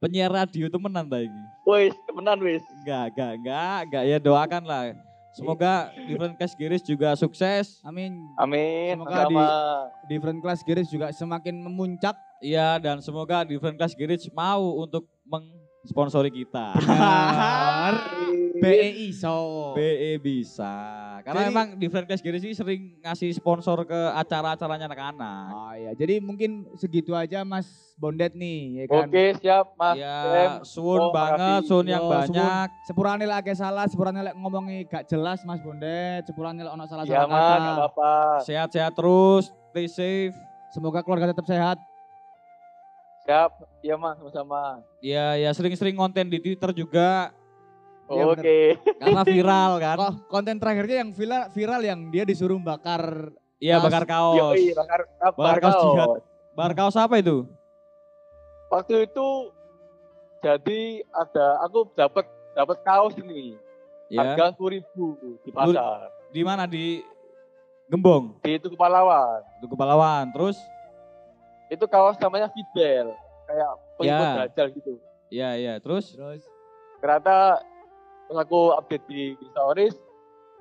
penyiar 0.04 0.30
radio 0.30 0.68
temenan 0.68 1.08
ta 1.08 1.24
iki. 1.24 1.42
Wis, 1.64 1.96
temenan 2.06 2.38
wis. 2.44 2.62
Enggak, 2.84 3.16
enggak, 3.16 3.32
enggak, 3.40 3.78
enggak 3.88 4.04
ya 4.06 4.18
doakan 4.20 4.64
lah. 4.68 4.84
Semoga 5.32 5.96
different 6.12 6.36
class 6.36 6.52
garage 6.60 6.84
juga 6.84 7.16
sukses. 7.16 7.80
Amin. 7.88 8.20
Amin. 8.36 9.00
Semoga 9.00 9.24
sama. 9.24 9.48
Different 10.12 10.40
class 10.44 10.60
garage 10.60 10.92
juga 10.92 11.08
semakin 11.16 11.56
memuncak. 11.56 12.20
Iya 12.44 12.82
dan 12.84 13.00
semoga 13.00 13.48
different 13.48 13.80
class 13.80 13.96
garage 13.96 14.28
mau 14.36 14.82
untuk 14.84 15.08
mengsponsori 15.82 16.30
kita. 16.32 16.78
Benar. 16.78 17.94
BEI 18.54 19.10
so. 19.12 19.74
BE 19.74 20.22
bisa. 20.22 20.70
Karena 21.22 21.42
Jadi- 21.42 21.50
memang 21.50 21.68
different 21.76 22.06
class 22.06 22.22
garage 22.22 22.42
ini 22.42 22.54
sering 22.54 22.82
ngasih 23.00 23.30
sponsor 23.32 23.82
ke 23.84 24.00
acara-acaranya 24.14 24.86
anak-anak. 24.86 25.50
Oh 25.50 25.74
iya, 25.74 25.92
jadi 25.92 26.18
mungkin 26.18 26.66
segitu 26.76 27.14
aja 27.14 27.42
Mas 27.42 27.66
Bondet 27.96 28.34
nih, 28.34 28.82
ya 28.82 28.86
kan? 28.88 29.06
Oke, 29.06 29.26
siap 29.38 29.66
Mas. 29.76 29.98
Ya, 29.98 30.18
sun 30.64 30.98
Oh, 31.00 31.10
banget, 31.12 31.62
sun 31.66 31.86
yang 31.86 32.02
Yo, 32.02 32.10
banyak. 32.10 32.68
Sepurane 32.84 33.22
lek 33.24 33.38
akeh 33.40 33.54
salah, 33.54 33.86
sepurane 33.86 34.18
lek 34.20 34.34
ngomongi 34.34 34.86
gak 34.86 35.06
jelas 35.06 35.42
Mas 35.42 35.62
Bondet, 35.62 36.26
sepurane 36.26 36.58
lek 36.60 36.70
ono 36.72 36.86
Ya 36.86 36.90
salah-salah 36.90 37.26
nggak 37.26 37.42
kata. 37.58 37.74
apa-apa. 37.76 38.14
Sehat-sehat 38.42 38.94
terus, 38.94 39.44
stay 39.70 39.86
safe. 39.86 40.34
Semoga 40.72 41.02
keluarga 41.02 41.30
tetap 41.30 41.46
sehat. 41.46 41.78
Siap. 43.22 43.52
Iya 43.82 43.96
Mas, 43.96 44.18
sama-sama. 44.18 44.82
Ya, 45.00 45.34
ya 45.36 45.50
sering-sering 45.52 45.94
konten 45.94 46.26
di 46.28 46.38
Twitter 46.38 46.72
juga 46.72 47.34
Iya, 48.06 48.28
bener. 48.28 48.44
Oke. 48.44 48.60
karena 49.00 49.24
viral 49.24 49.72
kan. 49.80 49.98
Oh, 49.98 50.14
konten 50.28 50.56
terakhirnya 50.58 50.96
yang 51.00 51.12
viral, 51.12 51.44
viral 51.50 51.82
yang 51.82 52.00
dia 52.10 52.24
disuruh 52.24 52.60
bakar 52.60 53.32
Iya, 53.56 53.78
bakar 53.80 54.04
kaos. 54.04 54.58
Yoi, 54.58 54.74
bakar, 54.74 55.00
bakar, 55.16 55.32
Bakar 55.38 55.58
kaos 55.60 55.74
kaos. 55.74 55.86
jihad. 55.88 56.10
Bakar 56.52 56.74
kaos 56.76 56.96
apa 56.98 57.16
itu? 57.18 57.38
Waktu 58.68 59.06
itu 59.06 59.28
jadi 60.40 60.82
ada 61.08 61.46
aku 61.62 61.88
dapat 61.94 62.26
dapat 62.52 62.78
kaos 62.82 63.14
ini 63.16 63.56
Ya. 64.08 64.28
harga 64.28 64.52
sepuluh 64.52 64.72
ribu 64.76 65.06
di 65.40 65.50
pasar 65.50 66.12
Di 66.28 66.42
mana 66.42 66.68
di 66.68 67.00
Gembong, 67.88 68.40
di 68.40 68.56
Tugu 68.58 68.76
Pahlawan. 68.76 69.40
Tugu 69.60 69.76
Pahlawan. 69.76 70.28
Terus 70.32 70.60
Itu 71.72 71.88
kaos 71.88 72.20
namanya 72.20 72.52
Fidel 72.52 73.16
kayak 73.46 73.72
pengikut 73.96 74.28
Ya. 74.28 74.36
dajjal 74.38 74.68
gitu. 74.72 74.92
ya 75.30 75.50
ya, 75.56 75.74
terus 75.78 76.12
terus 76.12 76.44
Ternyata 77.00 77.64
pas 78.28 78.38
aku 78.38 78.72
update 78.74 79.06
di 79.06 79.22
stories 79.50 79.96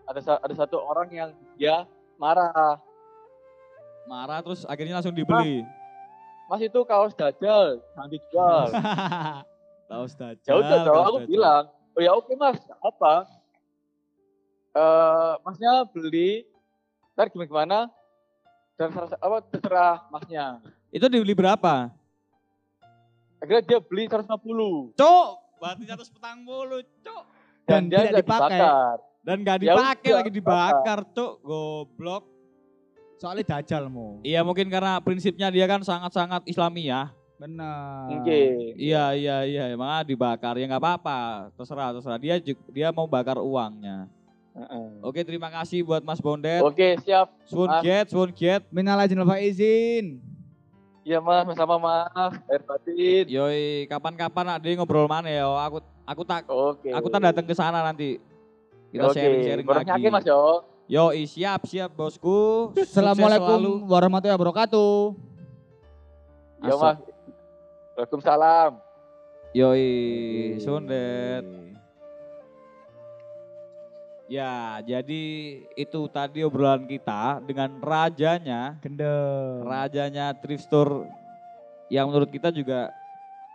ada 0.05 0.21
sa- 0.21 0.39
ada 0.39 0.55
satu 0.57 0.79
orang 0.81 1.11
yang 1.11 1.29
dia 1.55 1.83
marah. 2.17 2.79
marah 4.05 4.41
terus 4.41 4.63
akhirnya 4.65 4.97
langsung 4.97 5.13
dibeli. 5.13 5.63
Mas 6.47 6.59
itu 6.61 6.81
kaos 6.83 7.13
dajjal, 7.13 7.79
jangan 7.89 8.09
dijual. 8.09 8.67
Kaos 9.89 10.15
dajjal. 10.15 10.47
ya 10.47 10.55
udah 10.57 10.79
aku 11.05 11.19
dajjal. 11.21 11.27
bilang, 11.29 11.63
oh 11.93 12.01
ya 12.01 12.11
oke 12.13 12.31
mas, 12.35 12.59
apa. 12.77 13.27
Eh, 14.71 15.33
masnya 15.41 15.83
beli, 15.85 16.47
ntar 17.13 17.27
gimana 17.27 17.47
gimana, 17.47 17.79
dan 18.75 18.89
terserah, 18.89 19.19
apa 19.21 19.37
terserah 19.45 19.95
masnya. 20.09 20.47
Itu 20.91 21.07
dibeli 21.07 21.35
berapa? 21.35 21.91
Akhirnya 23.41 23.63
dia 23.65 23.79
beli 23.81 24.05
150 24.05 24.93
Cuk, 24.99 25.29
berarti 25.57 25.83
140, 25.89 26.85
cuk. 27.01 27.23
Dan 27.65 27.87
dan, 27.87 27.89
dia 27.89 27.99
tidak 28.11 28.21
dipakai. 28.27 28.59
dibakar. 28.61 28.97
Dan 29.21 29.37
gak 29.41 29.57
Ya 29.57 29.63
dipakai 29.65 30.11
udah, 30.11 30.19
lagi 30.21 30.31
dibakar, 30.33 30.99
cuk. 31.15 31.33
Goblok. 31.41 32.25
soalnya 33.21 33.45
dajalmu. 33.45 34.25
Iya 34.25 34.41
mungkin 34.41 34.73
karena 34.73 34.97
prinsipnya 34.97 35.53
dia 35.53 35.69
kan 35.69 35.85
sangat-sangat 35.85 36.41
Islamiyah. 36.49 37.13
Benar. 37.37 38.21
Oke. 38.21 38.73
Iya 38.81 39.13
iya 39.13 39.37
iya, 39.45 39.65
emang 39.77 40.09
dibakar 40.09 40.57
ya 40.57 40.65
nggak 40.65 40.81
apa-apa, 40.81 41.53
terserah 41.53 41.93
terserah 41.93 42.17
dia 42.17 42.41
dia 42.73 42.89
mau 42.97 43.05
bakar 43.05 43.37
uangnya. 43.37 44.09
Heeh. 44.57 45.05
Oke 45.05 45.21
terima 45.21 45.53
kasih 45.53 45.85
buat 45.85 46.01
Mas 46.01 46.17
Bondet. 46.17 46.65
Oke 46.65 46.97
siap, 47.05 47.29
Sun 47.45 47.69
get, 47.85 48.09
sun 48.09 48.33
get. 48.33 48.65
Minal 48.73 49.05
faizin. 49.05 50.21
Iya 51.05 51.19
mas, 51.21 51.49
sama 51.57 51.77
maaf, 51.81 52.33
air 52.51 52.63
batin. 52.65 53.25
Yoi, 53.29 53.87
kapan-kapan 53.89 54.57
ada 54.59 54.69
ngobrol 54.77 55.09
mana 55.09 55.29
ya? 55.31 55.49
Aku 55.69 55.81
aku 56.05 56.23
tak 56.27 56.45
Oke. 56.51 56.91
aku 56.93 57.07
tak 57.09 57.21
datang 57.25 57.47
ke 57.47 57.55
sana 57.57 57.81
nanti. 57.81 58.21
Kita 58.91 59.15
sharing-sharing 59.15 59.63
Borosnya 59.63 59.95
lagi. 59.95 60.03
yakin 60.03 60.11
mas 60.11 60.27
yo. 60.27 60.43
Yo, 60.91 61.05
siap 61.23 61.63
siap 61.71 61.95
bosku. 61.95 62.75
Assalamualaikum 62.75 63.87
warahmatullahi 63.87 64.35
wabarakatuh. 64.35 65.15
Yo 66.67 66.75
mas. 66.77 66.99
Waalaikumsalam. 67.95 68.71
Yoi, 69.55 69.87
Sundet. 70.59 71.70
Ya, 74.31 74.79
jadi 74.87 75.23
itu 75.75 76.01
tadi 76.07 76.47
obrolan 76.47 76.87
kita 76.87 77.43
dengan 77.43 77.83
rajanya, 77.83 78.79
Gendeng. 78.79 79.67
rajanya 79.67 80.31
thrift 80.39 80.71
store 80.71 81.11
yang 81.91 82.07
menurut 82.07 82.31
kita 82.31 82.55
juga 82.55 82.95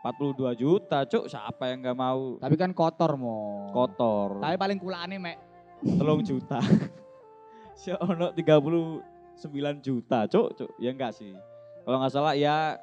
42 0.03 0.51
juta, 0.59 1.07
cuk. 1.07 1.32
Siapa 1.32 1.71
yang 1.71 1.80
nggak 1.80 1.95
mau 1.95 2.36
Tapi 2.43 2.59
kan 2.59 2.76
kotor 2.76 3.15
mo. 3.15 3.71
kotor? 3.71 4.43
Tapi 4.43 4.59
paling 4.59 4.76
kulane 4.76 5.15
mek. 5.15 5.39
Telung 5.82 6.19
juta. 6.21 6.59
Si 7.76 7.91
ono 7.91 8.32
39 8.32 9.03
juta, 9.84 10.28
cuk, 10.32 10.55
cuk. 10.55 10.71
Ya 10.80 10.95
enggak 10.95 11.11
sih. 11.11 11.36
Kalau 11.84 11.99
nggak 11.99 12.11
salah 12.11 12.32
ya 12.32 12.80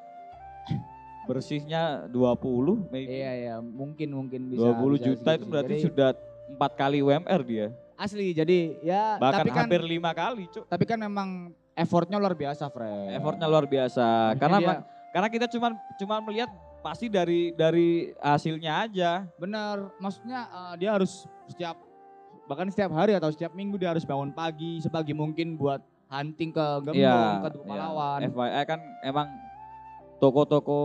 bersihnya 1.25 2.05
20 2.13 2.93
maybe. 2.93 3.09
Iya 3.09 3.31
iya, 3.33 3.55
mungkin 3.57 4.13
mungkin 4.13 4.53
bisa. 4.53 4.69
20 4.69 4.93
bisa 4.93 5.05
juta 5.09 5.29
itu 5.33 5.45
berarti 5.49 5.73
Jadi, 5.77 5.85
sudah 5.89 6.09
empat 6.53 6.71
kali 6.77 7.01
UMR 7.01 7.41
dia. 7.41 7.67
Asli. 8.03 8.27
Jadi 8.31 8.59
ya 8.81 9.15
Bahkan 9.15 9.39
tapi 9.39 9.49
kan 9.49 9.65
hampir 9.65 9.81
lima 9.81 10.11
kali, 10.11 10.45
cuk. 10.47 10.67
tapi 10.67 10.83
kan 10.83 10.97
memang 10.97 11.29
effortnya 11.73 12.17
luar 12.17 12.33
biasa, 12.33 12.67
Fred. 12.67 13.13
Effortnya 13.13 13.47
luar 13.47 13.65
biasa. 13.65 14.05
Maksudnya 14.29 14.39
Karena 14.39 14.57
dia- 14.59 14.81
karena 15.09 15.27
kita 15.29 15.45
cuman 15.47 15.71
cuman 15.95 16.19
melihat 16.23 16.49
pasti 16.79 17.07
dari 17.07 17.53
dari 17.53 17.89
hasilnya 18.19 18.83
aja. 18.83 19.11
Bener, 19.35 19.87
maksudnya 19.97 20.45
eh, 20.45 20.73
dia 20.77 20.91
harus 20.91 21.23
setiap 21.45 21.79
bahkan 22.43 22.67
setiap 22.67 22.91
hari 22.91 23.13
atau 23.13 23.31
setiap 23.31 23.51
minggu 23.51 23.79
dia 23.79 23.89
harus 23.89 24.03
bangun 24.03 24.29
pagi 24.29 24.77
sepagi 24.77 25.15
mungkin 25.15 25.55
buat 25.55 25.79
hunting 26.11 26.51
ke 26.51 26.65
Gembong, 26.83 26.99
Iya, 26.99 27.39
ke 27.39 27.49
Tugu 27.49 27.65
Pahlawan. 27.65 28.19
FYI 28.21 28.63
kan 28.63 28.79
emang 29.01 29.27
toko-toko 30.19 30.79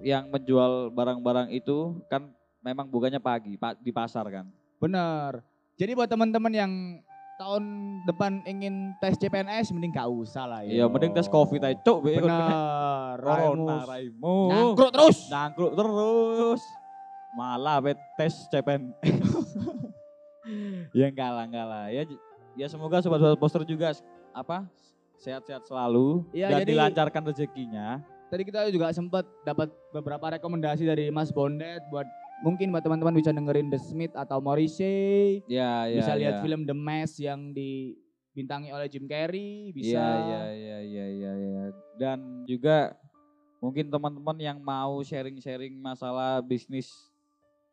yang 0.00 0.28
menjual 0.28 0.90
barang-barang 0.90 1.50
itu 1.50 1.98
kan 2.06 2.30
memang 2.60 2.86
bukannya 2.86 3.18
pagi 3.18 3.54
pa- 3.54 3.76
di 3.76 3.90
pasar 3.90 4.24
kan. 4.28 4.46
Bener. 4.78 5.42
Jadi 5.74 5.90
buat 5.92 6.06
teman-teman 6.06 6.52
yang 6.54 6.72
tahun 7.34 7.62
depan 8.06 8.46
ingin 8.46 8.94
tes 9.02 9.18
CPNS 9.18 9.74
mending 9.74 9.90
gak 9.90 10.06
usah 10.06 10.46
lah 10.46 10.60
Iya, 10.62 10.86
mending 10.86 11.10
tes 11.10 11.26
covid 11.26 11.58
aja, 11.58 11.74
cuk. 11.82 12.06
be, 12.06 12.14
Bener. 12.14 13.18
Corona, 13.18 13.82
raimu. 13.82 14.36
Nangkruk 14.48 14.90
terus. 14.94 15.18
Nangkruk 15.26 15.72
terus. 15.74 16.62
Malah 17.34 17.82
be 17.82 17.92
tes 18.14 18.46
CPN. 18.48 18.94
ya 20.94 21.10
enggak 21.10 21.30
lah, 21.32 21.44
enggak 21.44 21.66
lah. 21.66 21.84
Ya 21.90 22.02
ya 22.54 22.66
semoga 22.70 23.02
sobat-sobat 23.02 23.34
poster 23.34 23.66
juga 23.66 23.90
apa 24.30 24.70
sehat-sehat 25.18 25.66
selalu 25.66 26.22
Iya, 26.30 26.54
dan 26.54 26.58
jadi- 26.62 26.70
dilancarkan 26.70 27.22
rezekinya. 27.26 27.98
Tadi 28.30 28.42
kita 28.42 28.66
juga 28.70 28.90
sempat 28.90 29.26
dapat 29.42 29.70
beberapa 29.90 30.38
rekomendasi 30.38 30.86
dari 30.86 31.10
Mas 31.10 31.30
Bondet 31.30 31.82
buat 31.86 32.06
mungkin 32.40 32.70
buat 32.70 32.82
teman-teman 32.82 33.14
bisa 33.14 33.30
dengerin 33.30 33.68
The 33.68 33.78
Smith 33.78 34.14
atau 34.14 34.40
Morrissey, 34.40 35.44
Ya, 35.46 35.86
ya. 35.86 36.00
bisa 36.00 36.12
lihat 36.16 36.34
ya. 36.38 36.42
film 36.42 36.64
The 36.64 36.76
Mask 36.76 37.20
yang 37.20 37.52
dibintangi 37.52 38.74
oleh 38.74 38.88
Jim 38.88 39.06
Carrey, 39.06 39.70
bisa 39.70 40.00
Iya, 40.00 40.42
iya, 40.50 40.78
iya, 40.82 41.06
iya, 41.08 41.32
iya. 41.36 41.62
Dan 41.94 42.42
juga 42.44 42.98
mungkin 43.60 43.88
teman-teman 43.88 44.36
yang 44.36 44.58
mau 44.58 45.00
sharing-sharing 45.00 45.72
masalah 45.76 46.40
bisnis 46.40 46.90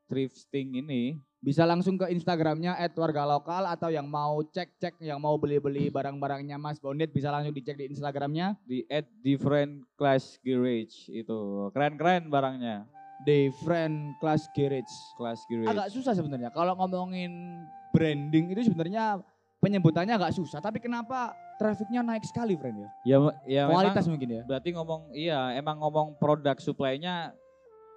thrifting 0.08 0.76
ini, 0.76 1.16
bisa 1.40 1.64
langsung 1.64 1.96
ke 1.96 2.06
Instagramnya 2.12 2.76
warga 2.94 3.24
lokal 3.24 3.64
atau 3.66 3.88
yang 3.88 4.06
mau 4.06 4.44
cek-cek, 4.44 5.00
yang 5.00 5.18
mau 5.18 5.40
beli-beli 5.40 5.88
barang-barangnya 5.96 6.60
Mas 6.60 6.78
Bondet 6.78 7.10
bisa 7.10 7.32
langsung 7.32 7.52
dicek 7.52 7.80
di 7.80 7.88
Instagramnya 7.90 8.60
di 8.62 8.84
at 8.92 9.08
different 9.24 9.88
class 9.96 10.36
garage 10.44 11.08
itu 11.08 11.40
keren-keren 11.72 12.28
barangnya 12.28 12.86
Different 13.22 14.18
Class 14.18 14.50
Garage. 14.58 14.94
class 15.18 15.46
garage 15.46 15.70
Agak 15.70 15.88
susah 15.94 16.14
sebenarnya 16.18 16.50
kalau 16.50 16.74
ngomongin 16.78 17.64
branding 17.94 18.54
itu 18.56 18.66
sebenarnya 18.66 19.20
penyebutannya 19.62 20.18
agak 20.18 20.34
susah, 20.34 20.58
tapi 20.58 20.82
kenapa 20.82 21.38
trafficnya 21.62 22.02
naik 22.02 22.26
sekali, 22.26 22.58
friend 22.58 22.82
ya? 22.82 22.90
ya 23.06 23.18
ya 23.46 23.64
Kualitas 23.70 24.10
memang, 24.10 24.14
mungkin 24.18 24.30
ya. 24.34 24.42
berarti 24.50 24.70
ngomong 24.74 25.02
iya 25.14 25.54
emang 25.54 25.78
ngomong 25.78 26.18
produk 26.18 26.58
supply-nya 26.58 27.38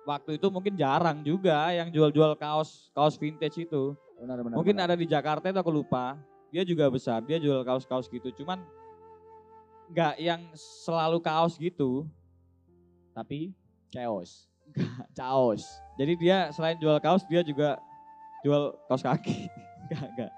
waktu 0.05 0.37
itu 0.37 0.53
mungkin 0.53 0.77
jarang 0.77 1.25
juga 1.25 1.73
yang 1.73 1.89
jual-jual 1.89 2.37
kaos 2.37 2.93
kaos 2.93 3.17
vintage 3.17 3.65
itu 3.65 3.97
Benar, 4.21 4.45
benar, 4.45 4.57
mungkin 4.61 4.77
benar. 4.77 4.93
ada 4.93 4.97
di 5.01 5.09
Jakarta 5.09 5.49
itu 5.49 5.57
aku 5.57 5.73
lupa 5.73 6.21
dia 6.53 6.61
juga 6.69 6.93
besar 6.93 7.25
dia 7.25 7.41
jual 7.41 7.65
kaos-kaos 7.65 8.13
gitu 8.13 8.29
cuman 8.45 8.61
nggak 9.89 10.21
yang 10.21 10.45
selalu 10.85 11.19
kaos 11.25 11.57
gitu 11.57 12.05
tapi 13.17 13.57
chaos. 13.89 14.53
Chaos. 15.19 15.79
jadi 15.95 16.13
dia 16.15 16.39
selain 16.51 16.75
jual 16.77 16.99
kaos 16.99 17.23
dia 17.25 17.41
juga 17.41 17.79
jual 18.43 18.75
kaos 18.87 19.03
kaki 19.03 19.47
enggak 19.87 20.05
enggak 20.15 20.33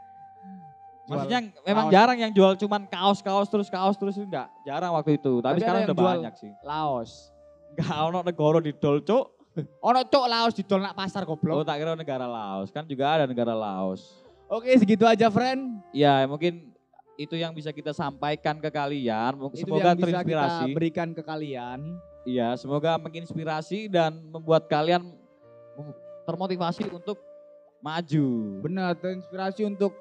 Maksudnya 1.06 1.38
memang 1.62 1.86
kaos. 1.86 1.94
jarang 1.94 2.18
yang 2.18 2.32
jual 2.34 2.52
cuman 2.58 2.82
kaos-kaos 2.90 3.46
terus 3.46 3.70
kaos 3.70 3.94
terus 3.94 4.18
enggak. 4.18 4.50
Jarang 4.66 4.90
waktu 4.90 5.14
itu. 5.14 5.38
Tapi 5.38 5.54
Tapi, 5.54 5.58
sekarang 5.62 5.80
udah 5.86 5.94
banyak 5.94 6.34
sih. 6.34 6.50
Laos. 6.66 7.30
Enggak 7.78 7.98
ono 8.02 8.18
negara 8.26 8.58
didol, 8.58 8.98
Cuk. 9.06 9.24
Ono 9.86 10.00
cok 10.02 10.26
Laos 10.26 10.52
didol 10.52 10.82
nak 10.82 10.98
pasar 10.98 11.22
Oh, 11.22 11.32
goblok. 11.32 11.62
tak 11.62 11.78
kira 11.78 11.94
negara 11.94 12.26
Laos. 12.26 12.74
Kan 12.74 12.90
juga 12.90 13.06
ada 13.06 13.24
negara 13.30 13.54
Laos. 13.54 14.02
Oke, 14.50 14.74
segitu 14.74 15.06
aja, 15.06 15.30
friend. 15.30 15.78
Ya, 15.94 16.26
mungkin 16.26 16.74
itu 17.14 17.38
yang 17.38 17.54
bisa 17.54 17.70
kita 17.70 17.94
sampaikan 17.94 18.58
ke 18.58 18.68
kalian. 18.68 19.38
Mungkin 19.38 19.56
Itu 19.56 19.64
Semoga 19.64 19.94
yang 19.94 19.96
bisa 19.96 20.06
kita 20.10 20.20
terinspirasi. 20.26 20.74
berikan 20.74 21.08
ke 21.14 21.22
kalian. 21.22 21.80
Iya, 22.26 22.58
semoga 22.58 22.98
menginspirasi 22.98 23.86
dan 23.86 24.18
membuat 24.34 24.66
kalian 24.66 25.14
termotivasi 26.26 26.90
untuk 26.90 27.22
maju. 27.78 28.26
Benar, 28.66 28.98
terinspirasi 28.98 29.62
untuk 29.62 29.94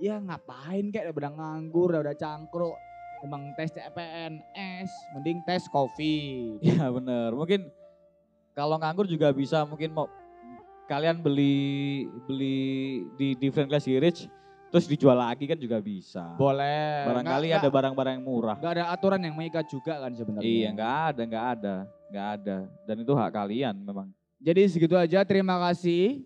ya 0.00 0.16
ngapain 0.16 0.88
kayak 0.88 1.12
udah 1.12 1.28
nganggur, 1.28 1.92
udah 1.92 2.16
cangkruk. 2.16 2.72
Emang 3.20 3.52
tes 3.52 3.68
CPNS, 3.76 4.90
mending 5.12 5.44
tes 5.44 5.68
kopi. 5.68 6.56
Iya, 6.64 6.88
bener. 6.88 7.36
Mungkin 7.36 7.68
kalau 8.56 8.80
nganggur 8.80 9.04
juga 9.04 9.28
bisa 9.36 9.68
mungkin 9.68 9.92
mau 9.92 10.08
kalian 10.88 11.20
beli 11.20 12.08
beli 12.24 12.58
di 13.20 13.36
different 13.36 13.68
class 13.68 13.84
garage 13.84 14.24
terus 14.68 14.86
dijual 14.86 15.16
lagi 15.16 15.44
kan 15.44 15.56
juga 15.56 15.80
bisa. 15.80 16.36
Boleh. 16.36 17.08
Barangkali 17.08 17.46
Nggak- 17.48 17.62
ada 17.64 17.70
barang-barang 17.72 18.14
yang 18.20 18.24
murah. 18.24 18.56
nggak 18.56 18.72
ada 18.76 18.84
aturan 18.92 19.20
yang 19.20 19.34
mengikat 19.34 19.64
juga 19.66 19.96
kan 20.00 20.12
sebenarnya. 20.12 20.46
Iya, 20.48 20.68
nggak 20.72 20.94
ada, 21.08 21.22
nggak 21.24 21.46
ada, 21.56 21.74
nggak 22.08 22.26
ada. 22.40 22.56
Dan 22.84 22.96
itu 23.00 23.12
hak 23.12 23.30
kalian 23.32 23.74
memang. 23.80 24.08
Jadi 24.38 24.60
segitu 24.70 24.94
aja, 24.94 25.26
terima 25.26 25.58
kasih. 25.68 26.22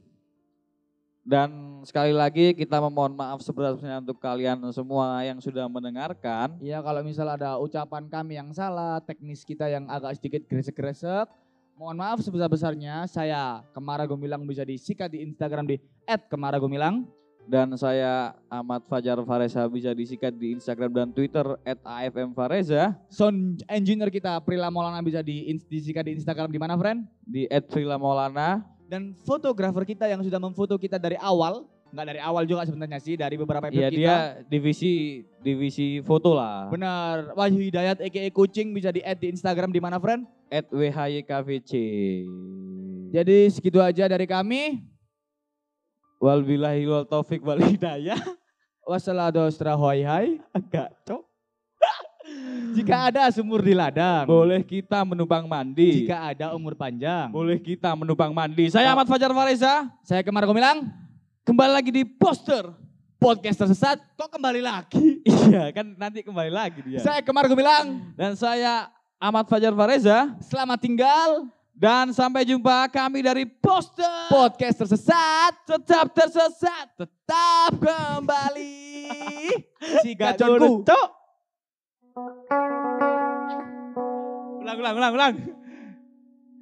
Dan 1.23 1.81
sekali 1.87 2.11
lagi 2.11 2.51
kita 2.51 2.83
memohon 2.83 3.15
maaf 3.15 3.39
seberat-beratnya 3.47 4.03
untuk 4.03 4.19
kalian 4.19 4.59
semua 4.75 5.23
yang 5.23 5.39
sudah 5.39 5.71
mendengarkan. 5.71 6.59
Ya 6.59 6.83
kalau 6.83 6.99
misal 7.07 7.31
ada 7.31 7.55
ucapan 7.63 8.11
kami 8.11 8.35
yang 8.43 8.51
salah, 8.51 8.99
teknis 8.99 9.47
kita 9.47 9.71
yang 9.71 9.87
agak 9.87 10.19
sedikit 10.19 10.43
gresek-gresek, 10.51 11.31
mohon 11.79 11.95
maaf 11.95 12.19
sebesar-besarnya. 12.27 13.07
Saya 13.07 13.63
Kemara 13.71 14.03
Gumilang 14.03 14.43
bisa 14.43 14.67
disikat 14.67 15.15
di 15.15 15.23
Instagram 15.23 15.71
di 15.71 15.79
@kemaragumilang. 16.27 17.07
Dan 17.43 17.75
saya 17.75 18.39
Ahmad 18.47 18.87
Fajar 18.87 19.19
Fareza 19.27 19.67
bisa 19.67 19.91
disikat 19.91 20.31
di 20.31 20.55
Instagram 20.55 20.91
dan 20.95 21.09
Twitter 21.11 21.59
at 21.67 21.79
AFM 21.83 22.31
Fareza. 22.33 22.95
Sound 23.11 23.67
engineer 23.67 24.09
kita 24.15 24.39
Prila 24.47 24.71
Maulana 24.71 25.03
bisa 25.03 25.21
di, 25.21 25.51
disikat 25.67 26.07
di 26.07 26.15
Instagram 26.17 26.49
di 26.49 26.59
mana, 26.61 26.79
friend? 26.79 27.03
Di 27.27 27.51
at 27.51 27.67
Frila 27.67 27.99
Maulana. 27.99 28.63
Dan 28.87 29.17
fotografer 29.27 29.83
kita 29.89 30.07
yang 30.07 30.21
sudah 30.23 30.37
memfoto 30.37 30.77
kita 30.77 31.01
dari 31.01 31.17
awal, 31.17 31.65
nggak 31.91 32.07
dari 32.13 32.21
awal 32.21 32.45
juga 32.45 32.69
sebenarnya 32.69 33.01
sih, 33.01 33.17
dari 33.17 33.41
beberapa 33.41 33.73
episode 33.73 33.89
Iya 33.89 33.91
kita. 33.91 34.01
dia 34.01 34.17
divisi 34.47 35.25
divisi 35.41 36.05
foto 36.05 36.37
lah. 36.37 36.69
Benar, 36.69 37.33
Wahyu 37.33 37.73
Hidayat 37.73 38.05
aka 38.05 38.29
Kucing 38.31 38.77
bisa 38.77 38.93
di 38.93 39.01
add 39.01 39.17
di 39.17 39.33
Instagram 39.33 39.73
di 39.73 39.81
mana, 39.81 39.97
friend? 39.97 40.29
At 40.53 40.69
WHYKVC. 40.69 41.73
Jadi 43.13 43.37
segitu 43.49 43.81
aja 43.81 44.05
dari 44.09 44.29
kami. 44.29 44.92
Walbillahi 46.23 46.87
wal 46.87 47.03
taufik 47.03 47.43
wal 47.43 47.59
hidayah. 47.59 48.15
Wassalamualaikum 48.87 50.07
hai. 50.07 50.39
Agak 50.55 50.95
cok. 51.03 51.23
Jika 52.79 53.11
ada 53.11 53.27
sumur 53.35 53.59
di 53.59 53.75
ladang, 53.75 54.23
Boleh 54.31 54.63
kita 54.63 55.03
menumpang 55.03 55.43
mandi. 55.51 56.07
jika 56.07 56.31
ada 56.31 56.55
umur 56.55 56.79
panjang. 56.79 57.27
Boleh 57.35 57.59
kita 57.59 57.91
menumpang 57.99 58.31
mandi. 58.31 58.71
Saya 58.71 58.95
Ahmad 58.95 59.11
Fajar 59.11 59.35
Fareza. 59.35 59.91
Saya 60.07 60.23
Kemar 60.23 60.47
Gumilang, 60.47 60.87
Kembali 61.43 61.75
lagi 61.75 61.91
di 61.91 62.07
poster. 62.07 62.71
podcast 63.19 63.59
tersesat, 63.67 63.99
kok 64.19 64.31
kembali 64.31 64.63
lagi? 64.63 65.23
Iya 65.51 65.75
kan 65.75 65.95
nanti 65.99 66.23
kembali 66.23 66.51
lagi 66.55 66.81
dia. 66.87 67.03
Saya 67.03 67.19
Kemar 67.23 67.51
Gumilang, 67.51 68.15
Dan 68.15 68.39
saya 68.39 68.87
Ahmad 69.19 69.51
Fajar 69.51 69.75
Fareza 69.75 70.39
selamat 70.43 70.79
tinggal. 70.79 71.51
Dan 71.83 72.15
sampai 72.15 72.47
jumpa 72.47 72.87
kami 72.95 73.27
dari 73.27 73.43
Poster. 73.43 74.31
Podcast 74.31 74.87
tersesat 74.87 75.67
Tetap 75.67 76.15
tersesat. 76.15 76.95
tetap 76.95 77.75
kembali. 77.75 79.11
si 80.07 80.15
gaconku. 80.15 80.87
Ulang, 84.63 84.79
ulang, 84.79 84.95
ulang, 84.95 85.13
ulang. 85.19 85.35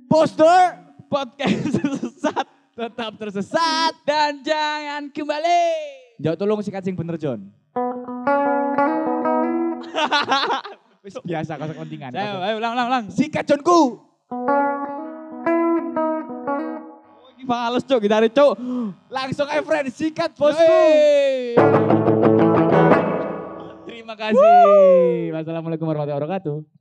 Poster 0.09 0.81
Podcast 1.13 1.69
tersesat. 1.85 2.47
tetap 2.73 3.13
tersesat. 3.21 3.93
Dan 4.09 4.41
jangan 4.41 5.13
kembali. 5.13 5.69
Jauh 6.17 6.37
tolong 6.41 6.65
sikat 6.65 6.81
sing 6.81 6.97
bener 6.97 7.21
John. 7.21 7.45
Wis 11.05 11.13
biasa 11.21 11.61
kau 11.61 11.69
kepentingan. 11.69 12.17
Ayo, 12.17 12.41
ayo, 12.41 12.55
ulang, 12.57 12.73
ulang, 12.73 12.89
ulang. 12.89 13.05
Sikat 13.13 13.45
Johnku. 13.45 14.01
Ini 17.41 17.49
fals, 17.49 17.89
Cok. 17.89 18.05
Gitari, 18.05 18.29
Cok. 18.29 18.55
Langsung 19.09 19.49
friend, 19.49 19.89
sikat 19.89 20.37
bosku. 20.37 20.61
Terima 23.89 24.13
kasih. 24.13 25.33
Wassalamualaikum 25.33 25.89
warahmatullahi 25.89 26.21
wabarakatuh. 26.21 26.80